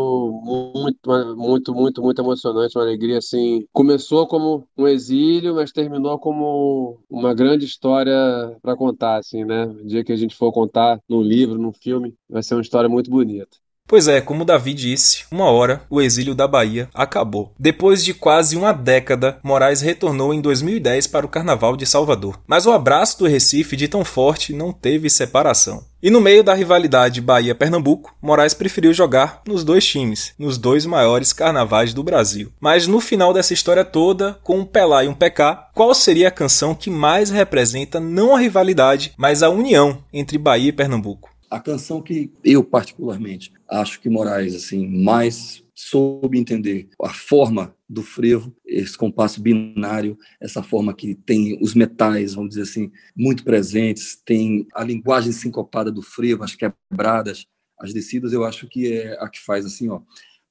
muito, 0.44 1.36
muito, 1.36 1.74
muito, 1.74 2.02
muito 2.02 2.22
emocionante, 2.22 2.78
uma 2.78 2.84
alegria 2.84 3.18
assim. 3.20 3.66
Começou 3.72 4.28
como 4.28 4.68
um 4.78 4.88
exílio, 4.88 5.56
mas 5.56 5.72
terminou 5.72 6.20
como 6.20 7.00
uma 7.10 7.34
grande 7.34 7.66
história 7.66 8.14
para 8.62 8.76
contar, 8.76 9.18
assim, 9.18 9.46
né? 9.46 9.66
O 9.66 9.86
dia 9.86 10.04
que 10.04 10.12
a 10.12 10.18
gente 10.18 10.36
for 10.36 10.52
contar 10.52 11.00
num 11.08 11.22
livro, 11.22 11.58
num 11.58 11.74
filme, 11.74 12.14
vai 12.30 12.44
ser 12.44 12.56
uma 12.56 12.62
história 12.62 12.90
muito 12.90 13.10
bonita. 13.10 13.58
Pois 13.88 14.10
é, 14.10 14.20
como 14.20 14.44
Davi 14.44 14.74
disse, 14.74 15.24
uma 15.32 15.50
hora 15.50 15.82
o 15.90 16.02
exílio 16.02 16.36
da 16.36 16.46
Bahia 16.46 16.90
acabou. 16.94 17.54
Depois 17.58 18.04
de 18.04 18.14
quase 18.14 18.58
uma 18.58 18.74
década, 18.74 19.40
Moraes 19.42 19.80
retornou 19.80 20.34
em 20.34 20.42
2010 20.42 21.08
para 21.08 21.26
o 21.26 21.30
Carnaval 21.30 21.78
de 21.78 21.86
Salvador. 21.86 22.38
Mas 22.46 22.66
o 22.66 22.72
abraço 22.74 23.20
do 23.20 23.28
Recife 23.28 23.78
de 23.78 23.88
tão 23.88 24.04
forte 24.04 24.52
não 24.52 24.74
teve 24.74 25.10
separação. 25.10 25.86
E 26.04 26.12
no 26.12 26.20
meio 26.20 26.44
da 26.44 26.54
rivalidade 26.54 27.22
Bahia-Pernambuco, 27.22 28.14
Moraes 28.22 28.54
preferiu 28.54 28.94
jogar 28.94 29.42
nos 29.48 29.64
dois 29.64 29.86
times, 29.86 30.34
nos 30.38 30.58
dois 30.58 30.86
maiores 30.86 31.32
carnavais 31.32 31.94
do 31.94 32.04
Brasil. 32.04 32.52
Mas 32.60 32.88
no 32.88 33.00
final 33.00 33.34
dessa 33.34 33.54
história 33.54 33.86
toda, 33.86 34.38
com 34.44 34.60
um 34.60 34.66
Pelá 34.66 35.06
e 35.06 35.08
um 35.08 35.14
PK, 35.14 35.70
qual 35.74 35.96
seria 35.96 36.28
a 36.28 36.32
canção 36.32 36.76
que 36.76 36.90
mais 36.90 37.30
representa 37.30 38.02
não 38.02 38.36
a 38.36 38.40
rivalidade, 38.40 39.14
mas 39.18 39.42
a 39.42 39.50
união 39.50 40.00
entre 40.12 40.38
Bahia 40.38 40.70
e 40.70 40.74
Pernambuco? 40.74 41.37
A 41.50 41.60
canção 41.60 42.02
que 42.02 42.32
eu 42.44 42.64
particularmente 42.64 43.54
acho 43.70 44.02
que 44.02 44.10
Moraes 44.10 44.54
assim 44.54 44.88
mais 44.88 45.64
soube 45.74 46.40
entender 46.40 46.90
a 47.02 47.10
forma 47.10 47.76
do 47.88 48.02
frevo, 48.02 48.54
esse 48.66 48.98
compasso 48.98 49.40
binário, 49.40 50.18
essa 50.42 50.64
forma 50.64 50.94
que 50.94 51.14
tem 51.14 51.58
os 51.62 51.76
metais, 51.76 52.34
vamos 52.34 52.50
dizer 52.50 52.64
assim, 52.64 52.92
muito 53.16 53.44
presentes, 53.44 54.20
tem 54.26 54.68
a 54.74 54.84
linguagem 54.84 55.32
sincopada 55.32 55.92
do 55.92 56.02
frevo, 56.02 56.44
as 56.44 56.56
quebradas, 56.56 57.46
as 57.80 57.94
descidas, 57.94 58.34
eu 58.34 58.44
acho 58.44 58.68
que 58.68 58.92
é 58.92 59.18
a 59.22 59.30
que 59.30 59.40
faz 59.40 59.66
assim, 59.66 59.88
ó. 59.88 60.02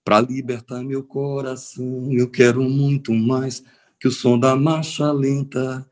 Para 0.05 0.21
libertar 0.21 0.85
meu 0.85 1.03
coração, 1.03 2.13
eu 2.13 2.31
quero 2.31 2.63
muito 2.63 3.13
mais 3.13 3.65
que 3.99 4.07
o 4.07 4.13
som 4.13 4.39
da 4.39 4.55
marcha 4.55 5.11
lenta. 5.11 5.85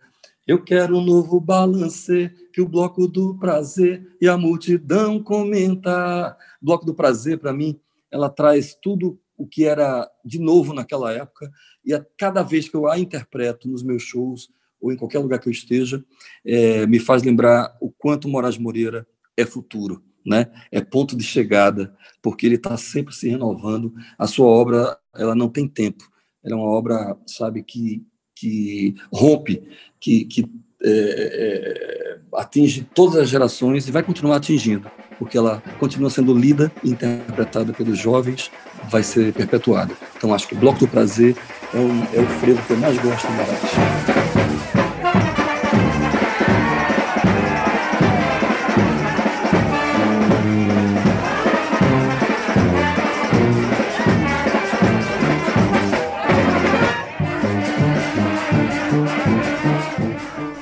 Eu 0.47 0.63
quero 0.63 0.99
um 0.99 1.05
novo 1.05 1.41
balancê, 1.41 2.31
que 2.53 2.61
o 2.61 2.69
bloco 2.69 3.09
do 3.09 3.35
prazer 3.39 4.07
e 4.21 4.29
a 4.29 4.37
multidão 4.37 5.23
comenta. 5.23 6.37
Bloco 6.61 6.85
do 6.85 6.95
prazer, 6.95 7.39
para 7.39 7.53
mim, 7.53 7.81
ela 8.11 8.29
traz 8.29 8.75
tudo 8.75 9.19
o 9.37 9.47
que 9.47 9.65
era 9.65 10.09
de 10.25 10.39
novo 10.39 10.73
naquela 10.73 11.13
época, 11.13 11.51
e 11.85 11.93
a 11.93 12.05
cada 12.17 12.43
vez 12.43 12.69
que 12.69 12.77
eu 12.77 12.87
a 12.87 12.99
interpreto 12.99 13.69
nos 13.69 13.83
meus 13.83 14.03
shows, 14.03 14.49
ou 14.81 14.93
em 14.93 14.97
qualquer 14.97 15.19
lugar 15.19 15.39
que 15.39 15.49
eu 15.49 15.53
esteja, 15.53 16.05
é, 16.45 16.87
me 16.87 17.01
faz 17.01 17.23
lembrar 17.23 17.77
o 17.81 17.91
quanto 17.91 18.29
Moraes 18.29 18.59
Moreira 18.59 19.07
é 19.37 19.45
futuro, 19.45 20.05
né? 20.25 20.53
É 20.71 20.81
ponto 20.81 21.17
de 21.17 21.25
chegada, 21.25 21.97
porque 22.23 22.47
ele 22.47 22.57
está 22.57 22.77
sempre 22.77 23.15
se 23.15 23.29
renovando. 23.29 23.95
A 24.19 24.27
sua 24.27 24.47
obra, 24.47 24.97
ela 25.15 25.35
não 25.35 25.49
tem 25.49 25.67
tempo. 25.67 26.05
Ela 26.45 26.55
é 26.55 26.59
uma 26.59 26.69
obra, 26.69 27.17
sabe, 27.27 27.63
que 27.63 28.07
que 28.45 28.95
rompe, 29.11 29.63
que, 29.99 30.27
que 30.27 30.45
é, 30.83 30.91
é, 30.91 32.19
atinge 32.35 32.87
todas 32.95 33.17
as 33.17 33.29
gerações 33.31 33.89
e 33.89 33.91
vai 33.91 34.03
continuar 34.03 34.37
atingindo, 34.37 34.91
porque 35.19 35.39
ela 35.39 35.63
continua 35.79 36.11
sendo 36.11 36.35
lida 36.35 36.71
e 36.83 36.91
interpretada 36.91 37.73
pelos 37.73 37.99
jovens, 37.99 38.51
vai 38.91 39.03
ser 39.03 39.33
perpetuada. 39.33 39.95
Então, 40.17 40.35
acho 40.35 40.47
que 40.47 40.55
Bloco 40.55 40.81
do 40.81 40.89
Prazer 40.89 41.35
é, 41.73 41.79
um, 41.79 42.03
é 42.13 42.21
o 42.21 42.27
frevo 42.39 42.63
que 42.67 42.73
eu 42.73 42.77
mais 42.77 42.99
gosto 42.99 43.27
em 43.27 43.31
Maracás. 43.31 44.74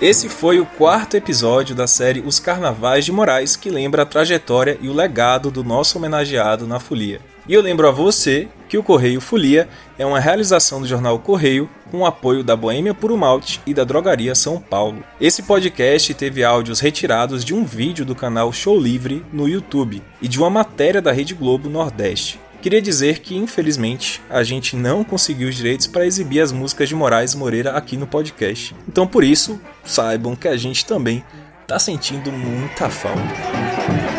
Esse 0.03 0.29
foi 0.29 0.59
o 0.59 0.67
quarto 0.67 1.17
episódio 1.17 1.77
da 1.77 1.87
série 1.87 2.25
Os 2.27 2.41
Carnavais 2.41 3.05
de 3.05 3.13
Moraes, 3.13 3.55
que 3.55 3.71
lembra 3.71 4.03
a 4.03 4.05
trajetória 4.05 4.77
e 4.83 4.89
o 4.89 4.93
legado 4.93 5.49
do 5.49 5.63
nosso 5.63 5.97
homenageado 5.97 6.67
na 6.67 6.81
Folia. 6.81 7.21
E 7.49 7.55
eu 7.55 7.63
lembro 7.63 7.87
a 7.87 7.93
você 7.93 8.49
que 8.69 8.77
o 8.77 8.83
Correio 8.83 9.21
Folia 9.21 9.69
é 9.97 10.05
uma 10.05 10.19
realização 10.19 10.81
do 10.81 10.89
jornal 10.89 11.21
Correio 11.21 11.71
com 11.89 11.99
o 11.99 12.05
apoio 12.05 12.43
da 12.43 12.57
Boêmia 12.57 12.93
Puro 12.93 13.17
Malte 13.17 13.61
e 13.65 13.73
da 13.73 13.85
Drogaria 13.85 14.35
São 14.35 14.59
Paulo. 14.61 15.05
Esse 15.21 15.45
podcast 15.45 16.13
teve 16.15 16.43
áudios 16.43 16.81
retirados 16.81 17.45
de 17.45 17.55
um 17.55 17.65
vídeo 17.65 18.05
do 18.05 18.17
canal 18.17 18.53
Show 18.53 18.77
Livre 18.77 19.25
no 19.33 19.49
YouTube 19.49 20.03
e 20.21 20.27
de 20.27 20.37
uma 20.37 20.51
matéria 20.51 21.01
da 21.01 21.13
Rede 21.13 21.33
Globo 21.33 21.71
Nordeste. 21.71 22.41
Queria 22.63 22.81
dizer 22.81 23.19
que, 23.19 23.37
infelizmente, 23.37 24.23
a 24.31 24.45
gente 24.45 24.77
não 24.77 25.03
conseguiu 25.03 25.49
os 25.49 25.57
direitos 25.57 25.89
para 25.89 26.07
exibir 26.07 26.41
as 26.41 26.53
músicas 26.53 26.89
de 26.89 26.95
Moraes 26.95 27.35
Moreira 27.35 27.73
aqui 27.73 27.97
no 27.97 28.07
podcast. 28.07 28.73
Então, 28.87 29.05
por 29.05 29.25
isso, 29.25 29.61
saibam 29.85 30.37
que 30.37 30.47
a 30.47 30.57
gente 30.57 30.87
também 30.87 31.25
está 31.65 31.77
sentindo 31.81 32.31
muita 32.31 32.89
falta. 32.89 34.12